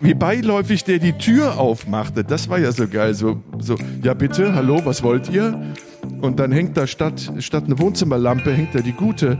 [0.00, 2.24] wie beiläufig der die Tür aufmachte.
[2.24, 3.14] Das war ja so geil.
[3.14, 5.60] So, so ja bitte, hallo, was wollt ihr?
[6.20, 9.38] Und dann hängt da statt, statt eine Wohnzimmerlampe, hängt da die gute,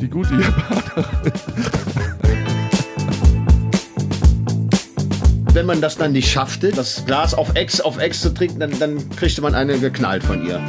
[0.00, 1.32] die gute Japanerin.
[5.52, 8.78] Wenn man das dann nicht schaffte, das Glas auf Ex auf Ex zu trinken, dann,
[8.78, 10.60] dann kriegte man eine geknallt von ihr.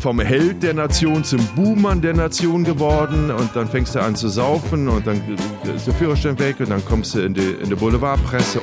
[0.00, 4.28] Vom Held der Nation zum Buhmann der Nation geworden und dann fängst du an zu
[4.28, 5.20] saufen und dann
[5.74, 8.60] ist der Führerschein weg und dann kommst du in die, in die Boulevardpresse.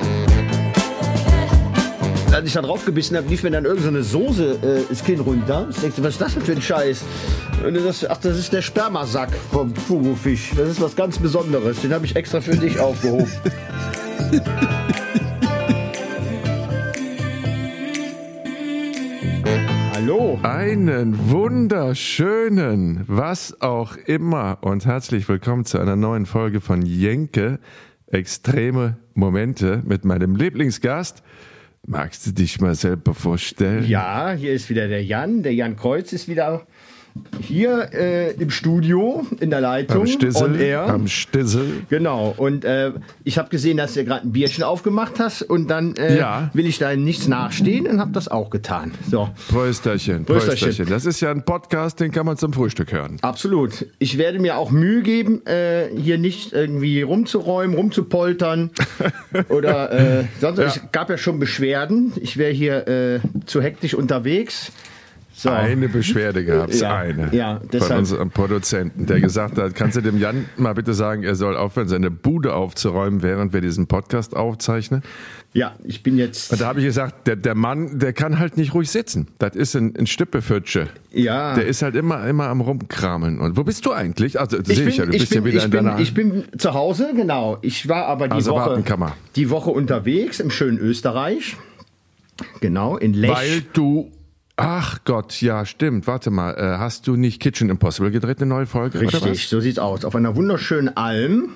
[2.32, 5.68] Als ich da drauf gebissen habe, lief mir dann irgendeine so Soße äh, Kinn runter.
[5.70, 7.02] Ich denke, was ist das denn für ein Scheiß?
[7.66, 10.52] Und das, ach, das ist der Spermasack vom Fugufisch.
[10.56, 11.80] Das ist was ganz Besonderes.
[11.80, 13.30] Den habe ich extra für dich aufgehoben.
[20.06, 20.38] Hallo.
[20.44, 27.58] Einen wunderschönen, was auch immer und herzlich willkommen zu einer neuen Folge von Jenke.
[28.06, 31.24] Extreme Momente mit meinem Lieblingsgast.
[31.84, 33.84] Magst du dich mal selber vorstellen?
[33.88, 35.42] Ja, hier ist wieder der Jan.
[35.42, 36.68] Der Jan Kreuz ist wieder
[37.40, 40.02] hier äh, im Studio in der Leitung.
[40.02, 40.42] Am Stissel.
[40.42, 40.82] on air.
[40.86, 41.82] Am Stissel.
[41.88, 42.92] Genau, und äh,
[43.24, 46.50] ich habe gesehen, dass du gerade ein Bierchen aufgemacht hast und dann äh, Ja.
[46.54, 48.92] will ich da nichts nachstehen und habe das auch getan.
[49.10, 50.66] So, Prösterchen, Prösterchen.
[50.68, 50.86] Prösterchen.
[50.92, 53.18] Das ist ja ein Podcast, den kann man zum Frühstück hören.
[53.22, 53.86] absolut.
[53.98, 58.70] Ich werde mir auch Mühe geben, äh, hier nicht irgendwie rumzuräumen, rumzupoltern
[59.48, 60.58] oder äh, sonst.
[60.58, 60.64] Ja.
[60.66, 62.12] Es gab ja schon Beschwerden.
[62.20, 64.72] Ich wäre hier äh, zu hektisch unterwegs.
[65.38, 65.50] So.
[65.50, 67.28] Eine Beschwerde gab es, Ja, eine.
[67.34, 71.24] ja, von deshalb- unserem Produzenten, der gesagt hat, kannst du dem Jan mal bitte sagen,
[71.24, 75.02] er soll aufhören, seine Bude aufzuräumen, während wir diesen Podcast aufzeichnen.
[75.52, 76.52] Ja, ich bin jetzt.
[76.52, 79.26] Und da habe ich gesagt, der, der Mann, der kann halt nicht ruhig sitzen.
[79.38, 80.88] Das ist ein, ein Stippefütsche.
[81.12, 81.54] Ja.
[81.54, 83.38] Der ist halt immer, immer am Rumkrameln.
[83.38, 84.40] Und wo bist du eigentlich?
[84.40, 85.98] Also, Ich sehe bin, ich ja, du ich, bist bin, ja wieder in bin, deiner...
[86.00, 87.58] ich bin zu Hause, genau.
[87.60, 88.82] Ich war aber die, Also Woche,
[89.36, 91.58] die Woche unterwegs im schönen Österreich.
[92.60, 93.30] Genau, in Lech.
[93.30, 94.10] weil du...
[94.56, 96.06] Ach Gott, ja, stimmt.
[96.06, 99.00] Warte mal, äh, hast du nicht Kitchen Impossible gedreht, eine neue Folge?
[99.00, 100.04] Richtig, so sieht's aus.
[100.04, 101.50] Auf einer wunderschönen Alm,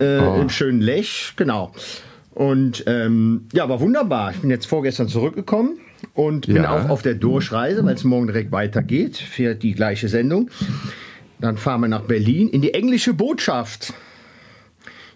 [0.00, 0.40] äh, Oh.
[0.40, 1.72] im schönen Lech, genau.
[2.32, 4.32] Und ähm, ja, war wunderbar.
[4.32, 5.78] Ich bin jetzt vorgestern zurückgekommen
[6.14, 6.72] und bin Ja.
[6.76, 10.50] auch auf der Durchreise, weil es morgen direkt weitergeht für die gleiche Sendung.
[11.38, 13.92] Dann fahren wir nach Berlin in die englische Botschaft.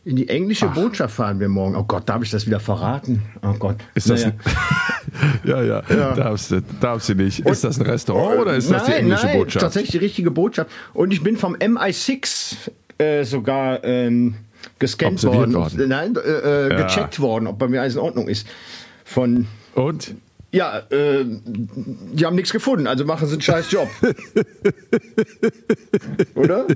[0.08, 1.76] In die englische Botschaft fahren wir morgen.
[1.76, 3.20] Oh Gott, darf ich das wieder verraten?
[3.42, 3.76] Oh Gott.
[3.94, 4.34] Ist das Naja.
[5.58, 7.40] ein, ja, ja, Darfst, du, darfst du nicht.
[7.40, 9.62] ist das ein Restaurant oder ist das die nein, englische nein, Botschaft?
[9.62, 10.70] tatsächlich die richtige Botschaft.
[10.94, 12.56] Und ich bin vom MI6
[12.96, 14.36] äh, sogar ähm,
[14.78, 15.52] gescannt worden.
[15.52, 15.88] worden.
[15.90, 16.86] Nein, äh, äh, Ja.
[16.86, 18.46] gecheckt worden, ob bei mir alles in Ordnung ist.
[19.04, 20.14] Von, Und?
[20.50, 23.88] Ja, äh, die haben nichts gefunden, also machen sie einen scheiß Job.
[26.34, 26.66] Oder?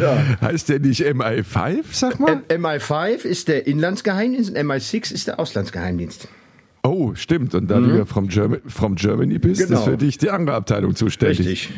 [0.00, 0.40] Ja.
[0.40, 2.42] Heißt der nicht MI5, sag mal?
[2.48, 6.28] M- MI5 ist der Inlandsgeheimdienst und MI6 ist der Auslandsgeheimdienst.
[6.86, 7.54] Oh, stimmt.
[7.54, 9.66] Und da du ja from, Germa from Germany bist, Mhm.
[9.68, 9.78] Genau.
[9.80, 11.38] ist für dich die andere Abteilung zuständig.
[11.40, 11.70] Richtig.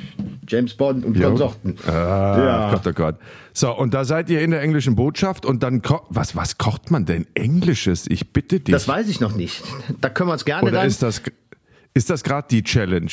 [0.49, 1.29] James Bond und Jo.
[1.29, 1.77] Konsorten.
[1.87, 2.71] Ah, Ja.
[2.73, 3.17] Gott, oh Gott.
[3.53, 7.05] So, und da seid ihr in der englischen Botschaft und dann, was, was kocht man
[7.05, 8.07] denn Englisches?
[8.09, 8.73] Ich bitte dich.
[8.73, 9.63] Das weiß ich noch nicht.
[10.01, 10.87] Da können wir uns gerne Oder dann...
[10.89, 11.23] ist das,
[11.95, 13.11] ist das gerade die Challenge?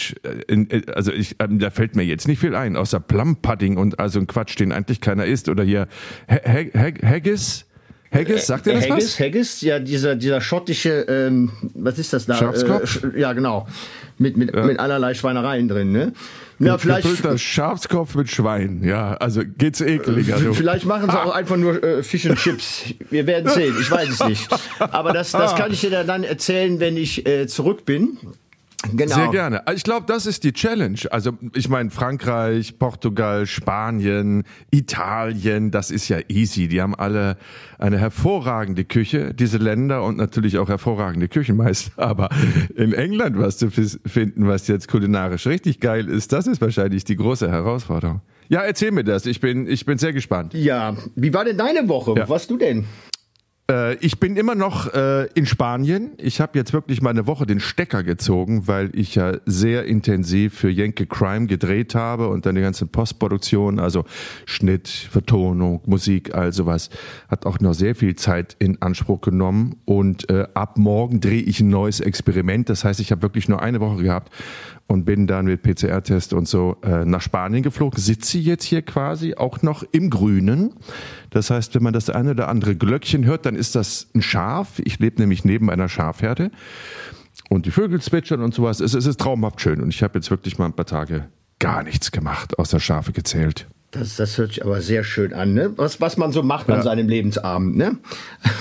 [0.48, 3.78] Äh, äh, Also ich, ähm, da fällt mir jetzt nicht viel ein, außer Plum Pudding
[3.78, 5.48] und also ein Quatsch, den eigentlich keiner isst.
[5.48, 5.88] Oder hier
[6.30, 7.66] Ha- Ha- Ha- Haggis?
[8.14, 9.20] Haggis, sagt ihr das Haggis, was?
[9.20, 12.36] Haggis, ja, dieser, dieser schottische, ähm, was ist das da?
[12.36, 13.04] Schafskopf?
[13.04, 13.68] Äh, ja, genau.
[14.18, 16.14] Mit, mit, mit allerlei Schweinereien drin, ne?
[16.60, 17.08] Ja, vielleicht,
[17.40, 18.84] Schafskopf mit Schwein.
[18.84, 20.38] Ja, also geht's ekeliger.
[20.40, 20.54] du.
[20.54, 22.86] vielleicht machen sie auch einfach nur äh, Fish and Chips.
[23.10, 24.48] Wir werden sehen, ich weiß es nicht.
[24.80, 28.18] Aber das, das kann ich dir dann erzählen, wenn ich äh, zurück bin.
[28.92, 29.16] Genau.
[29.16, 29.64] Sehr gerne.
[29.74, 31.00] Ich glaube, das ist die Challenge.
[31.10, 36.68] Also ich meine, Frankreich, Portugal, Spanien, Italien, das ist ja easy.
[36.68, 37.38] Die haben alle
[37.80, 41.92] eine hervorragende Küche, diese Länder und natürlich auch hervorragende Küchenmeister.
[41.98, 42.30] Aber
[42.76, 47.16] in England was zu finden, was jetzt kulinarisch richtig geil ist, das ist wahrscheinlich die
[47.16, 48.22] große Herausforderung.
[48.50, 49.26] Ja, erzähl mir das.
[49.26, 50.54] Ich bin, ich bin sehr gespannt.
[50.54, 52.12] Ja, wie war denn deine Woche?
[52.12, 52.24] Ja.
[52.24, 52.86] Was warst du denn?
[53.70, 56.12] Äh, ich bin immer noch äh, in Spanien.
[56.18, 60.54] Ich habe jetzt wirklich mal eine Woche den Stecker gezogen, weil ich ja sehr intensiv
[60.54, 64.04] für Jenke Crime gedreht habe und dann die ganze Postproduktion, also
[64.46, 66.90] Schnitt, Vertonung, Musik, all sowas,
[67.30, 69.78] hat auch noch sehr viel Zeit in Anspruch genommen.
[69.86, 72.70] Und äh, ab morgen drehe ich ein neues Experiment.
[72.70, 74.32] Das heißt, ich habe wirklich nur eine Woche gehabt
[74.88, 78.00] und bin dann mit PCR-Test und so äh, nach Spanien geflogen.
[78.00, 80.74] Sitze jetzt hier quasi auch noch im Grünen.
[81.30, 84.80] Das heißt, wenn man das eine oder andere Glöckchen hört, dann ist das ein Schaf.
[84.80, 86.52] Ich lebe nämlich neben einer Schafherde.
[87.50, 88.80] Und die Vögel zwitschern und sowas.
[88.80, 89.82] Es, es ist traumhaft schön.
[89.82, 91.30] Und ich habe jetzt wirklich mal ein paar Tage
[91.60, 93.68] gar nichts gemacht, außer Schafe gezählt.
[93.94, 95.72] Das, das hört sich aber sehr schön an, ne?
[95.76, 96.76] Was, was man so macht ja.
[96.76, 97.98] an seinem Lebensabend, ne?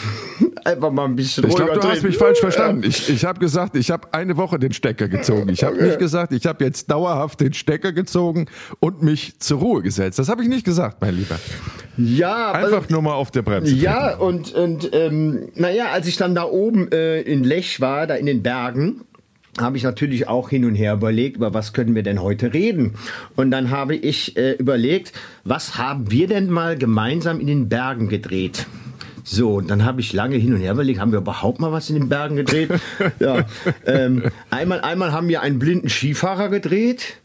[0.64, 2.82] Einfach mal ein bisschen Ich glaube, du hast mich falsch verstanden.
[2.84, 5.48] Ich, ich habe gesagt, ich habe eine Woche den Stecker gezogen.
[5.48, 5.86] Ich habe okay.
[5.86, 8.46] nicht gesagt, ich habe jetzt dauerhaft den Stecker gezogen
[8.78, 10.18] und mich zur Ruhe gesetzt.
[10.18, 11.38] Das habe ich nicht gesagt, mein Lieber.
[11.96, 13.74] Ja, einfach also, nur mal auf der Bremse.
[13.74, 18.16] Ja, und, und ähm, naja, als ich dann da oben äh, in Lech war, da
[18.16, 19.02] in den Bergen,
[19.60, 22.94] habe ich natürlich auch hin und her überlegt, über was können wir denn heute reden.
[23.36, 25.12] Und dann habe ich äh, überlegt,
[25.44, 28.66] was haben wir denn mal gemeinsam in den Bergen gedreht?
[29.24, 31.90] So, und dann habe ich lange hin und her überlegt, haben wir überhaupt mal was
[31.90, 32.70] in den Bergen gedreht?
[33.20, 33.44] ja,
[33.86, 37.18] ähm, einmal, einmal haben wir einen blinden Skifahrer gedreht.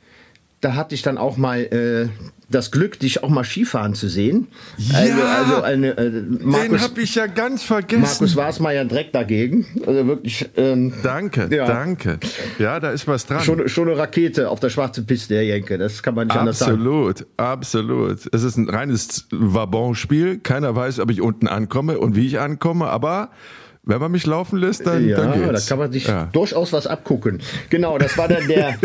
[0.61, 2.09] Da hatte ich dann auch mal äh,
[2.49, 4.47] das Glück, dich auch mal Skifahren zu sehen.
[4.77, 6.09] Ja, also, also eine, äh,
[6.39, 8.01] Markus, den habe ich ja ganz vergessen.
[8.01, 9.65] Markus Warsmeier direkt dagegen.
[9.85, 10.49] Also wirklich.
[10.55, 11.65] Ähm, danke, ja.
[11.65, 12.19] danke.
[12.57, 13.41] Ja, da ist was dran.
[13.41, 15.77] Schon, schon eine Rakete auf der schwarzen Piste, der Jenke.
[15.77, 16.71] Das kann man nicht absolut, anders sagen.
[17.37, 18.33] Absolut, absolut.
[18.33, 20.39] Es ist ein reines Wabon-Spiel.
[20.39, 23.31] Keiner weiß, ob ich unten ankomme und wie ich ankomme, aber
[23.87, 25.65] wenn man mich laufen lässt, dann, ja, dann geht's.
[25.65, 26.25] da kann man sich ja.
[26.31, 27.39] durchaus was abgucken.
[27.69, 28.77] Genau, das war dann der,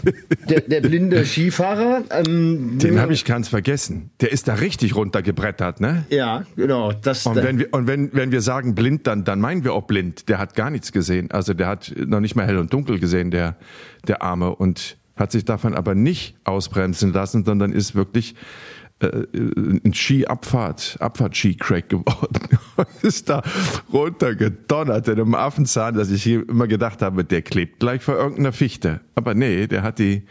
[0.48, 2.04] der, der, blinde Skifahrer.
[2.10, 4.10] Ähm, Den habe ich ganz vergessen.
[4.20, 6.04] Der ist da richtig runtergebrettert, ne?
[6.10, 6.92] Ja, genau.
[6.92, 9.86] Das, und wenn wir, und wenn, wenn wir sagen blind, dann, dann meinen wir auch
[9.86, 10.28] blind.
[10.28, 11.30] Der hat gar nichts gesehen.
[11.30, 13.56] Also der hat noch nicht mal hell und dunkel gesehen, der,
[14.06, 14.54] der Arme.
[14.54, 18.34] Und hat sich davon aber nicht ausbremsen lassen, sondern ist wirklich
[19.00, 19.26] äh,
[19.84, 22.58] ein Ski-Abfahrt, Abfahrt-Ski-Crack geworden
[23.02, 23.42] ist da
[23.92, 29.00] runtergedonnert in einem Affenzahn, dass ich immer gedacht habe, der klebt gleich vor irgendeiner Fichte.
[29.14, 30.22] Aber nee, der hat die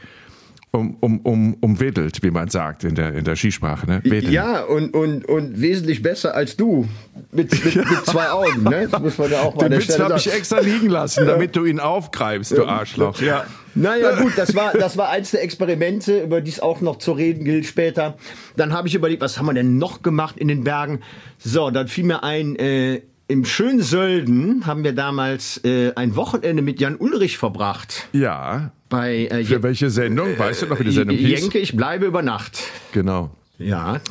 [0.71, 3.87] um, um, um, umwedelt, wie man sagt in der, in der Skisprache.
[3.87, 4.01] Ne?
[4.03, 4.31] Wedeln.
[4.31, 6.87] Ja, und, und, und wesentlich besser als du.
[7.31, 8.63] Mit, mit, mit zwei Augen.
[8.63, 8.87] Ne?
[8.89, 11.65] Das muss man ja auch mal Den Witz habe ich extra liegen lassen, damit du
[11.65, 13.19] ihn aufgreifst, du Arschloch.
[13.21, 13.45] Ja.
[13.75, 17.13] Naja, gut, das war, das war eins der Experimente, über die es auch noch zu
[17.13, 18.17] reden gilt später.
[18.55, 20.99] Dann habe ich überlegt, was haben wir denn noch gemacht in den Bergen?
[21.37, 26.63] So, dann fiel mir ein, äh, im schönen Sölden haben wir damals äh, ein Wochenende
[26.63, 28.09] mit Jan Ulrich verbracht.
[28.11, 28.71] Ja.
[28.89, 30.37] Bei, äh, Für welche Sendung?
[30.37, 31.39] Weißt du noch, wie die Sendung hieß?
[31.41, 32.59] Jenke, ich bleibe über Nacht.
[32.91, 33.29] Genau.
[33.59, 34.01] Ja.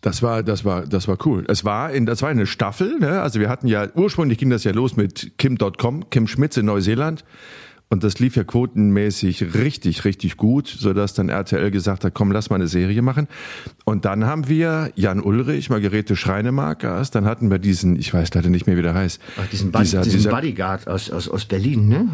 [0.00, 1.44] Das war, das war, das war cool.
[1.48, 3.22] Es war in, das war eine Staffel, ne?
[3.22, 7.24] Also wir hatten ja, ursprünglich ging das ja los mit Kim.com, Kim Schmitz in Neuseeland.
[7.94, 12.50] Und das lief ja quotenmäßig richtig, richtig gut, sodass dann RTL gesagt hat, komm, lass
[12.50, 13.28] mal eine Serie machen.
[13.84, 18.48] Und dann haben wir Jan Ulrich, Margarete Schreinemarkers, dann hatten wir diesen, ich weiß leider
[18.48, 19.20] nicht mehr, wie der heißt.
[19.40, 22.08] Ach, diesen, Bud dieser, diesen dieser, Bodyguard aus, aus, aus Berlin, ne?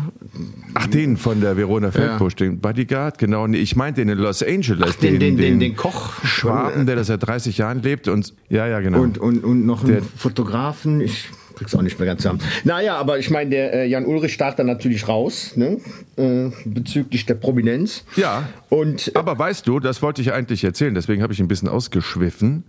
[0.75, 2.47] Ach, den von der Verona Feldbusch, ja.
[2.47, 3.47] den Bodyguard, genau.
[3.47, 4.87] Nee, ich meinte den in Los Angeles.
[4.87, 6.23] Ach, den, den, den, den, den Koch.
[6.23, 9.00] Schwaben, der das seit 30 Jahren lebt und, ja, ja, genau.
[9.00, 11.31] Und, und, und noch einen der, Fotografen, ich
[11.61, 12.41] krieg's auch nicht mehr ganz zusammen.
[12.65, 15.79] Naja, aber ich meine, der äh, Jan Ulrich stach dann natürlich raus, ne?
[16.17, 18.05] Äh, bezüglich der Prominenz.
[18.17, 18.49] Ja.
[18.71, 21.69] Und, äh, aber weißt du, das wollte ich eigentlich erzählen, deswegen habe ich ein bisschen
[21.69, 22.65] ausgeschwiffen.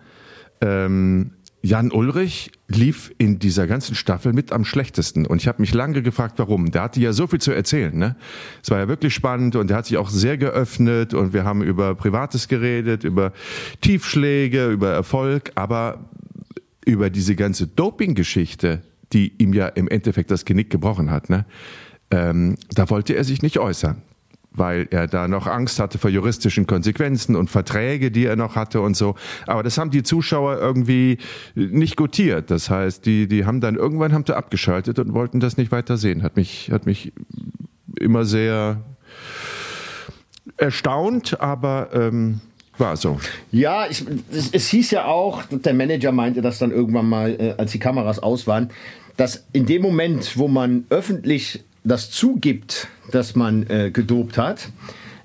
[0.60, 1.32] Ähm,
[1.64, 5.28] Jan Ulrich lief in dieser ganzen Staffel mit am schlechtesten.
[5.28, 6.72] Und ich habe mich lange gefragt, warum.
[6.72, 7.96] Der hatte ja so viel zu erzählen.
[7.96, 8.16] Ne?
[8.64, 11.62] Es war ja wirklich spannend und er hat sich auch sehr geöffnet und wir haben
[11.62, 13.32] über Privates geredet, über
[13.82, 15.52] Tiefschläge, über Erfolg.
[15.54, 16.10] Aber
[16.86, 18.82] über diese ganze Doping-Geschichte,
[19.14, 21.46] die ihm ja im Endeffekt das Genick gebrochen hat, ne?
[22.10, 24.02] Ähm, da wollte er sich nicht äußern,
[24.52, 28.82] weil er da noch Angst hatte vor juristischen Konsequenzen und Verträge, die er noch hatte
[28.82, 29.16] und so.
[29.48, 31.20] Aber das haben die Zuschauer irgendwie
[31.56, 32.52] nicht gutiert.
[32.52, 35.96] Das heißt, die, die haben dann irgendwann haben sie abgeschaltet und wollten das nicht weiter
[35.96, 36.22] sehen.
[36.22, 37.14] Hat mich, hat mich
[37.98, 38.82] immer sehr
[40.58, 42.42] erstaunt, aber ähm,
[42.82, 43.18] war so.
[43.54, 47.54] Ja, ich, es, es, hieß ja auch, der Manager meinte das dann irgendwann mal, äh,
[47.58, 48.72] als die Kameras aus waren,
[49.16, 54.70] dass in dem Moment, wo man öffentlich das zugibt, dass man äh, gedopt hat,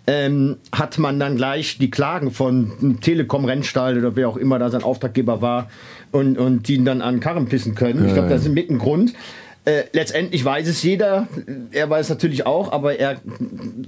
[0.07, 4.71] ähm, hat man dann gleich die Klagen von Telekom Rennstall oder wer auch immer da
[4.71, 5.69] sein Auftraggeber war
[6.13, 8.07] und, und die ihn dann an Karren pissen können.
[8.07, 9.15] Ich glaube, das ist mit ein Grund.
[9.67, 11.27] Äh, letztendlich weiß es jeder,
[11.73, 13.17] er weiß natürlich auch, aber er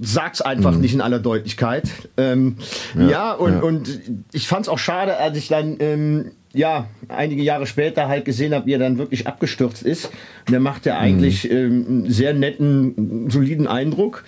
[0.01, 0.81] sagt es einfach mhm.
[0.81, 1.89] nicht in aller Deutlichkeit.
[2.17, 2.57] Ähm,
[2.95, 3.59] ja, ja, und, ja.
[3.61, 4.01] und
[4.33, 8.53] ich fand es auch schade, als ich dann ähm, ja, einige Jahre später halt gesehen
[8.53, 10.11] habe, wie er dann wirklich abgestürzt ist.
[10.49, 11.57] Der macht ja eigentlich mhm.
[11.57, 14.25] ähm, einen sehr netten, soliden Eindruck.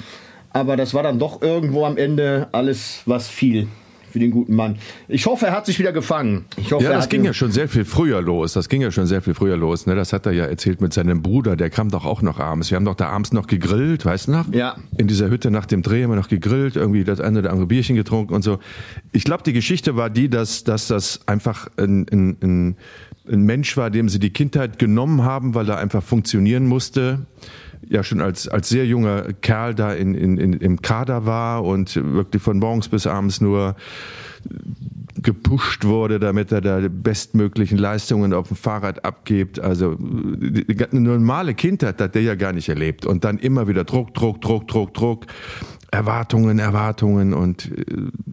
[0.54, 3.68] Aber das war dann doch irgendwo am Ende alles, was fiel
[4.12, 4.78] für den guten Mann.
[5.08, 6.46] Ich hoffe, er hat sich wieder gefangen.
[6.58, 8.54] Ich hoffe, ja, das ging ja schon sehr viel früher los.
[8.54, 9.86] Das ging ja schon sehr viel früher los.
[9.86, 9.96] Ne?
[9.96, 11.56] Das hat er ja erzählt mit seinem Bruder.
[11.56, 12.70] Der kam doch auch noch abends.
[12.70, 14.54] Wir haben doch da abends noch gegrillt, weißt du noch?
[14.54, 14.76] Ja.
[14.98, 17.68] In dieser Hütte nach dem Dreh haben wir noch gegrillt, irgendwie das eine oder andere
[17.68, 18.60] Bierchen getrunken und so.
[19.12, 22.76] Ich glaube, die Geschichte war die, dass, dass das einfach ein, ein, ein,
[23.32, 27.26] ein Mensch war, dem sie die Kindheit genommen haben, weil er einfach funktionieren musste
[27.88, 31.96] ja schon als, als sehr junger Kerl da in, in, in, im Kader war und
[31.96, 33.76] wirklich von morgens bis abends nur
[35.18, 39.60] gepusht wurde, damit er da die bestmöglichen Leistungen auf dem Fahrrad abgibt.
[39.60, 43.06] Also eine normale Kindheit hat der ja gar nicht erlebt.
[43.06, 45.26] Und dann immer wieder Druck, Druck, Druck, Druck, Druck.
[45.92, 47.84] Erwartungen, Erwartungen und äh,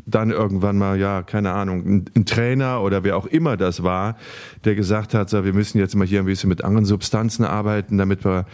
[0.07, 4.17] dann irgendwann mal, ja, keine Ahnung, ein, Trainer oder wer auch immer das war,
[4.65, 7.99] der gesagt hat, so, wir müssen jetzt mal hier ein bisschen mit anderen Substanzen arbeiten,
[7.99, 8.47] damit wir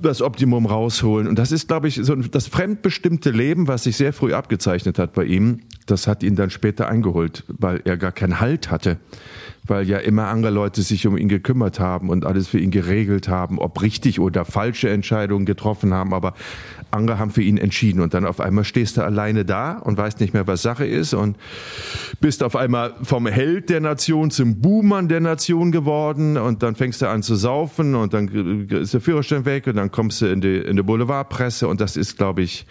[0.00, 1.28] das Optimum rausholen.
[1.28, 5.12] Und das ist, glaube ich, so das fremdbestimmte Leben, was sich sehr früh abgezeichnet hat
[5.12, 5.60] bei ihm.
[5.84, 8.98] Das hat ihn dann später eingeholt, weil er gar keinen Halt hatte
[9.68, 13.28] weil ja immer andere Leute sich um ihn gekümmert haben und alles für ihn geregelt
[13.28, 16.34] haben, ob richtig oder falsche Entscheidungen getroffen haben, aber
[16.90, 20.20] andere haben für ihn entschieden und dann auf einmal stehst du alleine da und weißt
[20.20, 21.36] nicht mehr, was Sache ist und
[22.20, 27.02] bist auf einmal vom Held der Nation zum Buhmann der Nation geworden und dann fängst
[27.02, 28.28] du an zu saufen und dann
[28.68, 31.96] ist der Führerschein weg und dann kommst du in die, in die Boulevardpresse und das
[31.96, 32.66] ist, glaube ich,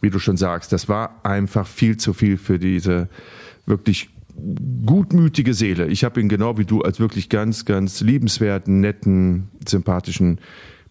[0.00, 3.08] wie du schon sagst, das war einfach viel zu viel für diese
[3.66, 4.10] wirklich
[4.86, 5.86] gutmütige Seele.
[5.88, 10.38] Ich habe ihn genau wie du als wirklich ganz, ganz liebenswerten, netten, sympathischen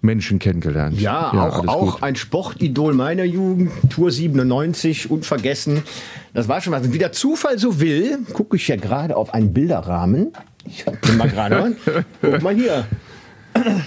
[0.01, 0.99] Menschen kennengelernt.
[0.99, 5.83] Ja, ja auch, auch ein Sportidol meiner Jugend, Tour 97, unvergessen.
[6.33, 6.91] Das war schon was.
[6.93, 10.31] Wie der Zufall so will, gucke ich ja gerade auf einen Bilderrahmen.
[10.65, 11.75] Ich bin mal gerade.
[12.21, 12.85] Guck mal hier.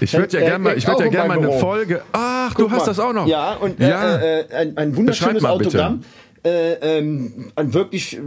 [0.00, 2.02] Ich würde ja gerne mal, ich würd ja gern mal eine Folge.
[2.12, 2.86] Ach, Guck du hast mal.
[2.86, 3.26] das auch noch.
[3.26, 4.16] Ja, und ja.
[4.16, 5.98] Äh, äh, ein, ein wunderschönes Autogramm.
[5.98, 6.08] Bitte
[6.44, 8.18] äh, ähm, ein wirklich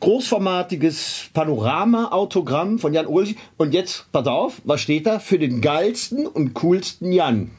[0.00, 3.36] großformatiges Panorama-Autogramm von Jan Ulrich.
[3.56, 5.18] Und jetzt, pass auf, was steht da?
[5.18, 7.50] Für den geilsten und coolsten Jan.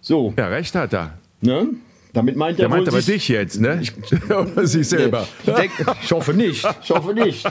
[0.00, 0.34] So.
[0.36, 1.14] Ja, recht hat er.
[1.40, 1.68] Ne?
[2.12, 3.80] Damit meint er Der meint aber dich jetzt, ne?
[3.82, 3.92] Ich,
[4.30, 5.26] Oder sich selber.
[5.46, 5.70] Ich, denk,
[6.02, 6.66] ich, hoffe nicht.
[6.82, 7.44] Ich hoffe nicht.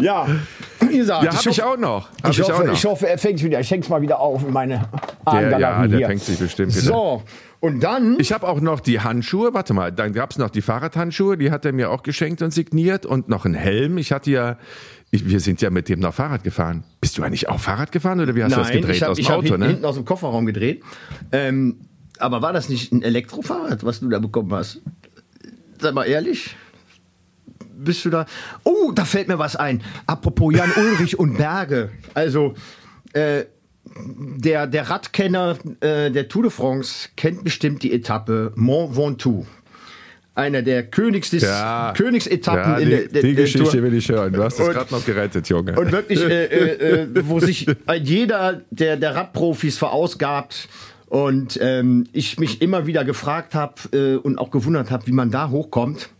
[0.00, 0.26] Ja,
[0.80, 1.24] wie gesagt.
[1.24, 2.08] Ja, habe ich, auch noch.
[2.22, 3.58] Hab ich, ich, hoffe, ich hoffe, er fängt wieder.
[3.60, 4.88] Ich häng's mal wieder auf in meine
[5.32, 6.06] der, Ja, der hier.
[6.06, 6.82] fängt sich bestimmt wieder.
[6.82, 7.22] So,
[7.66, 8.18] und dann.
[8.18, 11.50] Ich habe auch noch die Handschuhe, warte mal, dann gab es noch die Fahrradhandschuhe, die
[11.50, 13.98] hat er mir auch geschenkt und signiert und noch einen Helm.
[13.98, 14.58] Ich hatte ja.
[15.12, 16.82] Ich, wir sind ja mit dem noch Fahrrad gefahren.
[17.00, 18.96] Bist du eigentlich auch Fahrrad gefahren oder wie hast Nein, du das gedreht?
[18.96, 19.66] Ich hab, aus dem ich Auto, hab ne?
[19.68, 20.82] hinten aus dem Kofferraum gedreht.
[21.30, 21.76] Ähm,
[22.18, 24.82] aber war das nicht ein Elektrofahrrad, was du da bekommen hast?
[25.78, 26.56] Sag mal ehrlich
[27.78, 28.26] bist du da?
[28.64, 29.82] Oh, da fällt mir was ein.
[30.06, 31.90] Apropos Jan Ulrich und Berge.
[32.14, 32.54] Also,
[33.12, 33.44] äh,
[34.36, 39.46] der, der Radkenner äh, der Tour de France kennt bestimmt die Etappe Mont Ventoux.
[40.34, 43.94] Einer der Königs des, ja, Königsetappen ja, die, in der, der Die Geschichte der will
[43.94, 44.34] ich hören.
[44.34, 45.78] Du hast es gerade noch gerettet, Junge.
[45.80, 47.66] Und wirklich, äh, äh, äh wo sich
[48.02, 50.68] jeder der, der Radprofis verausgabt
[51.06, 55.30] und ähm, ich mich immer wieder gefragt habe äh, und auch gewundert habe, wie man
[55.30, 56.10] da hochkommt.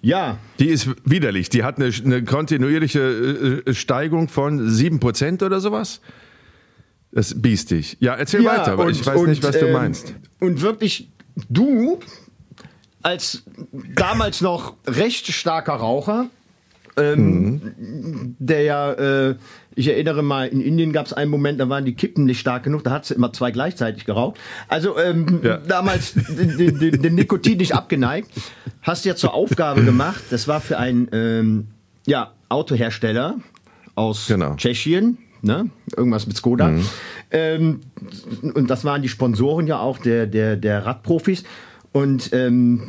[0.00, 0.38] Ja.
[0.60, 1.48] Die ist widerlich.
[1.48, 6.00] Die hat eine, eine kontinuierliche äh, Steigung von 7% oder sowas.
[7.12, 7.96] Das ist biestig.
[8.00, 10.14] Ja, erzähl ja, weiter, aber ich weiß und, nicht, was du ähm, meinst.
[10.40, 11.10] Und wirklich,
[11.48, 11.98] du
[13.02, 13.44] als
[13.94, 16.28] damals noch recht starker Raucher,
[16.98, 18.36] ähm, mhm.
[18.38, 19.36] der ja, äh,
[19.74, 22.64] ich erinnere mal, in Indien gab es einen Moment, da waren die Kippen nicht stark
[22.64, 24.38] genug, da hat sie immer zwei gleichzeitig geraucht.
[24.66, 25.58] Also ähm, ja.
[25.58, 28.30] damals den, den, den, Nikotin nicht abgeneigt,
[28.82, 31.68] hast ja zur Aufgabe gemacht, das war für einen ähm,
[32.06, 33.36] ja, Autohersteller
[33.94, 34.56] aus genau.
[34.56, 35.70] Tschechien, ne?
[35.96, 36.68] Irgendwas mit Skoda.
[36.68, 36.86] Mhm.
[37.30, 37.80] Ähm,
[38.54, 41.44] und das waren die Sponsoren ja auch der, der, der Radprofis.
[41.92, 42.82] Und ähm,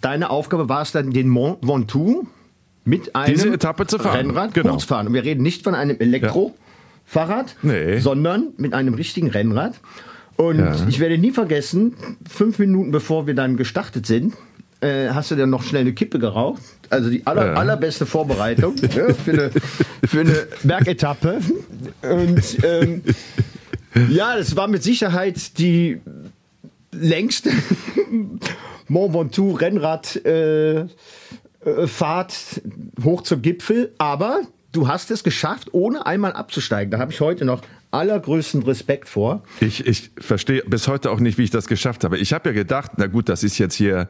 [0.00, 2.26] deine Aufgabe war es dann, den Mont Ventoux
[2.84, 4.16] mit einem Diese Etappe zu fahren.
[4.16, 4.70] Rennrad genau.
[4.70, 5.08] kurz fahren.
[5.08, 7.68] Und wir reden nicht von einem Elektrofahrrad, ja.
[7.70, 7.98] nee.
[7.98, 9.80] sondern mit einem richtigen Rennrad.
[10.36, 10.74] Und ja.
[10.88, 11.94] ich werde nie vergessen,
[12.28, 14.34] fünf Minuten bevor wir dann gestartet sind,
[14.80, 16.62] äh, hast du dann noch schnell eine Kippe geraucht.
[16.88, 17.54] Also die aller, ja.
[17.54, 19.50] allerbeste Vorbereitung ja, für, eine,
[20.04, 21.40] für eine Bergetappe.
[22.02, 23.02] Und ähm,
[24.08, 26.00] ja, das war mit Sicherheit die
[26.92, 27.50] längste
[28.88, 30.86] Mont Ventoux Rennradfahrt äh, äh,
[33.04, 33.92] hoch zum Gipfel.
[33.98, 34.40] Aber
[34.72, 36.90] du hast es geschafft, ohne einmal abzusteigen.
[36.90, 39.42] Da habe ich heute noch allergrößten Respekt vor.
[39.60, 42.18] Ich, ich verstehe bis heute auch nicht, wie ich das geschafft habe.
[42.18, 44.08] Ich habe ja gedacht, na gut, das ist jetzt hier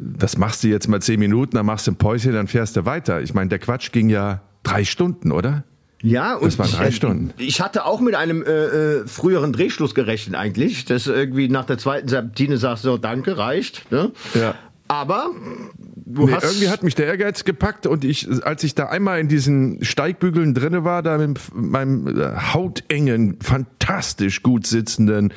[0.00, 2.84] das machst du jetzt mal zehn Minuten, dann machst du ein Päuschen, dann fährst du
[2.86, 3.20] weiter.
[3.20, 5.64] Ich meine, der Quatsch ging ja drei Stunden, oder?
[6.02, 7.34] Ja, und das waren drei ich, Stunden.
[7.36, 11.76] Ich hatte auch mit einem äh, äh, früheren Drehschluss gerechnet eigentlich, dass irgendwie nach der
[11.76, 13.90] zweiten Sabine sagt, so danke, reicht.
[13.92, 14.10] Ne?
[14.34, 14.54] Ja.
[14.88, 15.30] Aber
[15.76, 19.28] du nee, irgendwie hat mich der Ehrgeiz gepackt und ich, als ich da einmal in
[19.28, 25.34] diesen Steigbügeln drinne war, da mit meinem äh, hautengen, fantastisch gut sitzenden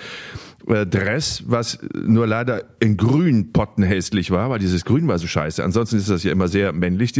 [0.67, 5.63] äh, Dress, was nur leider in grün pottenhässlich war, weil dieses Grün war so scheiße.
[5.63, 7.13] Ansonsten ist das ja immer sehr männlich.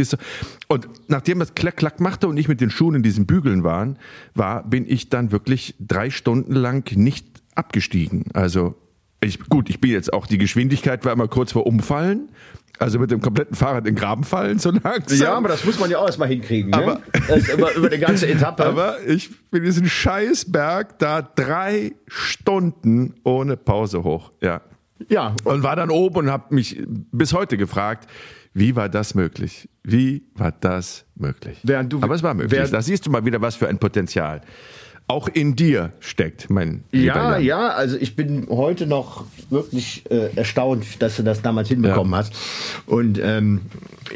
[0.68, 3.98] Und nachdem das klack klack machte und ich mit den Schuhen in diesen Bügeln waren,
[4.34, 8.24] war, bin ich dann wirklich drei Stunden lang nicht abgestiegen.
[8.32, 8.74] Also
[9.20, 12.28] ich, gut, ich bin jetzt auch, die Geschwindigkeit war immer kurz vor Umfallen,
[12.78, 15.18] Also mit dem kompletten Fahrrad in den Graben fallen, so langsam.
[15.18, 16.70] Ja, aber das muss man ja auch erstmal hinkriegen.
[16.70, 16.76] Ne?
[16.76, 17.00] Aber,
[17.52, 18.64] über, über die ganze Etappe.
[18.64, 24.32] Aber ich bin diesen Scheißberg da drei Stunden ohne Pause hoch.
[24.42, 24.60] Ja.
[25.08, 25.34] Ja.
[25.44, 28.08] Und war dann oben und habe mich bis heute gefragt,
[28.54, 29.68] wie war das möglich?
[29.82, 31.58] Wie war das möglich?
[31.62, 32.70] Du, aber es war möglich.
[32.70, 34.40] Da siehst du mal wieder, was für ein Potenzial
[35.06, 41.02] auch in dir steckt, mein Ja, ja, also ich bin heute noch wirklich äh, erstaunt,
[41.02, 42.18] dass du das damals hinbekommen ja.
[42.18, 42.32] hast.
[42.86, 43.60] Und ähm,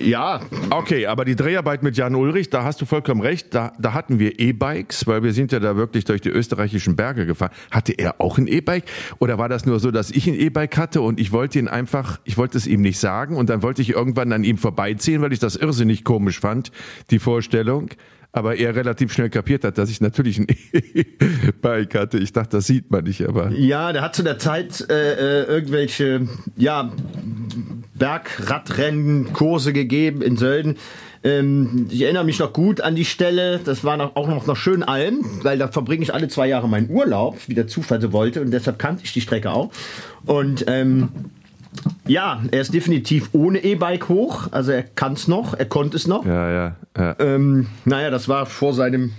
[0.00, 0.40] ja.
[0.70, 3.54] Okay, aber die Dreharbeit mit Jan Ulrich, da hast du vollkommen recht.
[3.54, 7.26] Da, da hatten wir E-Bikes, weil wir sind ja da wirklich durch die österreichischen Berge
[7.26, 7.52] gefahren.
[7.70, 8.84] Hatte er auch ein E-Bike?
[9.18, 12.18] Oder war das nur so, dass ich ein E-Bike hatte und ich wollte ihn einfach,
[12.24, 15.34] ich wollte es ihm nicht sagen und dann wollte ich irgendwann an ihm vorbeiziehen, weil
[15.34, 16.72] ich das irrsinnig komisch fand,
[17.10, 17.90] die Vorstellung
[18.32, 22.18] aber er relativ schnell kapiert hat, dass ich natürlich ein E-Bike hatte.
[22.18, 23.50] Ich dachte, das sieht man nicht, aber.
[23.50, 26.92] Ja, der hat zu der Zeit äh, äh irgendwelche ja,
[27.94, 30.76] Bergradrennen, Kurse gegeben in Sölden.
[31.24, 35.24] Ähm, ich erinnere mich noch gut an die Stelle, das war auch noch nach Schönalm,
[35.42, 38.52] weil da verbringe ich alle zwei Jahre meinen Urlaub, wie der Zufall so wollte und
[38.52, 39.72] deshalb kannte ich die Strecke auch.
[40.26, 41.08] Und ähm,
[42.06, 44.48] ja, er ist definitiv ohne E-Bike hoch.
[44.50, 46.24] Also er kann es noch, er konnte es noch.
[46.24, 46.76] Ja, ja.
[46.96, 47.16] ja.
[47.18, 49.12] Ähm, naja, das war vor seinem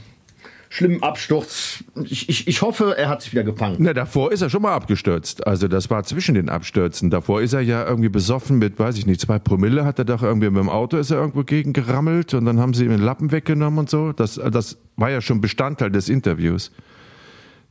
[0.70, 1.84] schlimmen Absturz.
[2.04, 3.78] Ich, ich, ich hoffe, er hat sich wieder gefangen.
[3.80, 5.46] Na, davor ist er schon mal abgestürzt.
[5.46, 7.10] Also das war zwischen den Abstürzen.
[7.10, 10.22] Davor ist er ja irgendwie besoffen mit, weiß ich nicht, zwei Promille hat er doch
[10.22, 13.02] irgendwie mit dem Auto ist er irgendwo gegen gerammelt und dann haben sie ihm den
[13.02, 14.14] Lappen weggenommen und so.
[14.14, 16.72] Das, das war ja schon Bestandteil des Interviews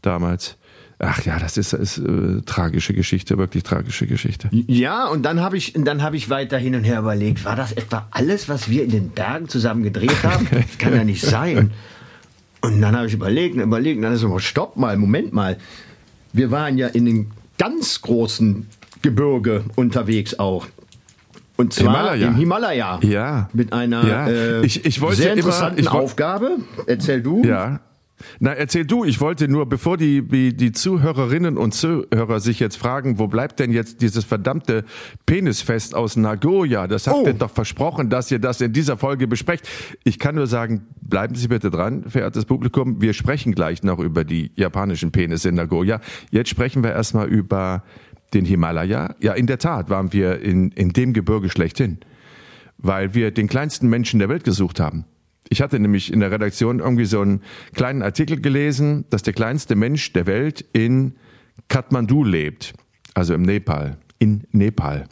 [0.02, 0.57] damals.
[1.00, 4.49] Ach ja, das ist, ist äh, tragische Geschichte, wirklich tragische Geschichte.
[4.50, 7.71] Ja, und dann habe ich, dann habe ich weiter hin und her überlegt, war das
[7.73, 10.49] etwa alles, was wir in den Bergen zusammen gedreht haben?
[10.59, 11.71] Das kann ja nicht sein.
[12.61, 15.57] Und dann habe ich überlegt und überlegt, und dann ist so, stopp mal, Moment mal.
[16.33, 18.67] Wir waren ja in den ganz großen
[19.02, 20.67] Gebirge unterwegs auch.
[21.57, 22.28] Und zwar Himalaya.
[22.28, 23.00] im Himalaya.
[23.02, 23.50] Ja.
[23.52, 24.28] Mit einer ja.
[24.28, 26.59] Äh, ich, ich wollte sehr interessanten immer, ich Aufgabe.
[26.87, 27.45] Erzähl du.
[27.45, 27.81] Ja.
[28.40, 30.22] Na, erzähl du, ich wollte nur, bevor die,
[30.54, 34.85] die Zuhörerinnen und Zuhörer sich jetzt fragen, wo bleibt denn jetzt dieses verdammte
[35.26, 36.87] Penisfest aus Nagoya?
[36.87, 37.26] Das habt oh.
[37.26, 39.68] ihr doch versprochen, dass ihr das in dieser Folge besprecht.
[40.04, 43.00] Ich kann nur sagen, bleiben Sie bitte dran, verehrtes Publikum.
[43.00, 46.00] Wir sprechen gleich noch über die japanischen Penisse in Nagoya.
[46.31, 47.83] Jetzt sprechen wir erstmal über
[48.35, 49.14] den Himalaya.
[49.20, 51.98] Ja, in der Tat waren wir in, in dem Gebirge schlechthin,
[52.76, 55.04] weil wir den kleinsten Menschen der Welt gesucht haben.
[55.50, 57.42] Ich hatte nämlich in der Redaktion irgendwie so einen
[57.74, 61.14] kleinen Artikel gelesen, dass der kleinste Mensch der Welt in
[61.68, 62.74] Kathmandu lebt,
[63.14, 65.06] also im Nepal, in Nepal.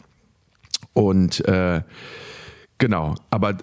[0.93, 1.81] Und äh,
[2.79, 3.55] Genau, aber äh,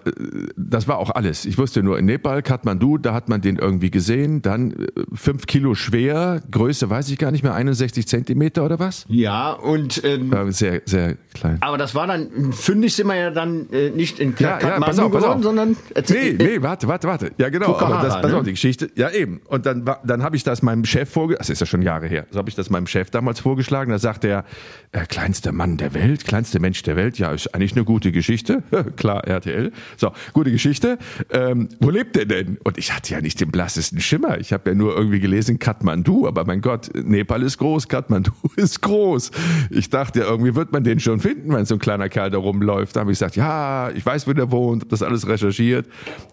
[0.57, 1.45] das war auch alles.
[1.45, 4.41] Ich wusste nur in Nepal, Kathmandu, da hat man den irgendwie gesehen.
[4.41, 4.75] Dann äh,
[5.13, 9.05] fünf Kilo schwer, Größe weiß ich gar nicht mehr, 61 Zentimeter oder was?
[9.07, 11.57] Ja, und ähm, war sehr, sehr klein.
[11.61, 14.79] Aber das war dann, fündig sind wir ja dann äh, nicht in ja, Kathmandu ja,
[14.79, 15.43] pass auf, pass geworden, auf.
[15.43, 15.77] sondern
[16.09, 17.31] Nee, nee, warte, warte, warte.
[17.37, 17.67] Ja, genau.
[17.67, 18.37] Pokahara, aber das, pass ne?
[18.37, 18.91] auf, die Geschichte.
[18.95, 19.39] Ja, eben.
[19.47, 22.25] Und dann, dann habe ich das meinem Chef vorgeschlagen, das ist ja schon Jahre her,
[22.31, 23.91] so habe ich das meinem Chef damals vorgeschlagen.
[23.91, 24.45] Da sagte er,
[24.91, 28.61] äh, kleinster Mann der Welt, kleinster Mensch der Welt, ja, ist eigentlich eine gute Geschichte.
[29.05, 29.71] klar, RTL.
[29.97, 30.97] So, gute Geschichte.
[31.29, 32.57] Ähm, wo lebt der denn?
[32.63, 34.39] Und ich hatte ja nicht den blassesten Schimmer.
[34.39, 38.81] Ich habe ja nur irgendwie gelesen Kathmandu, aber mein Gott, Nepal ist groß, Kathmandu ist
[38.81, 39.29] groß.
[39.69, 42.39] Ich dachte ja, irgendwie wird man den schon finden, wenn so ein kleiner Kerl da
[42.39, 42.95] rumläuft.
[42.95, 45.87] Da habe ich gesagt, ja, ich weiß, wo der wohnt, hab das alles recherchiert.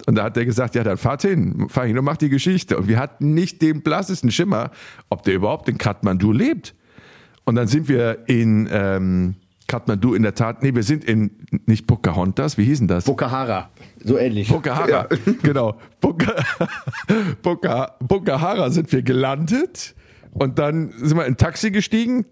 [0.07, 2.79] Und da hat der gesagt, ja, dann fahrt hin, fahr hin und mach die Geschichte.
[2.79, 4.71] Und wir hatten nicht den blassesten Schimmer,
[5.11, 6.75] ob der überhaupt in Kathmandu lebt.
[7.45, 9.35] Und dann sind wir in ähm,
[9.66, 11.31] Kathmandu in der Tat, nee, wir sind in,
[11.66, 13.05] nicht Pocahontas, wie hießen das?
[13.05, 13.70] Pocahara,
[14.03, 14.48] so ähnlich.
[14.48, 15.09] Pocahara, ja.
[15.42, 15.79] genau.
[17.40, 19.94] Pocahara sind wir gelandet
[20.33, 22.25] und dann sind wir in ein Taxi gestiegen.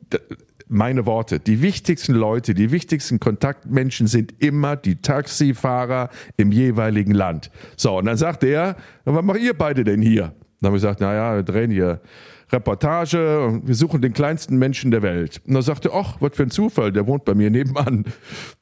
[0.68, 7.50] Meine Worte, die wichtigsten Leute, die wichtigsten Kontaktmenschen sind immer die Taxifahrer im jeweiligen Land.
[7.76, 10.32] So, und dann sagt er, was macht ihr beide denn hier?
[10.60, 12.00] Dann haben wir gesagt, naja, wir drehen hier
[12.52, 15.40] Reportage, wir suchen den kleinsten Menschen der Welt.
[15.46, 18.04] Und dann sagte, ach, was für ein Zufall, der wohnt bei mir nebenan.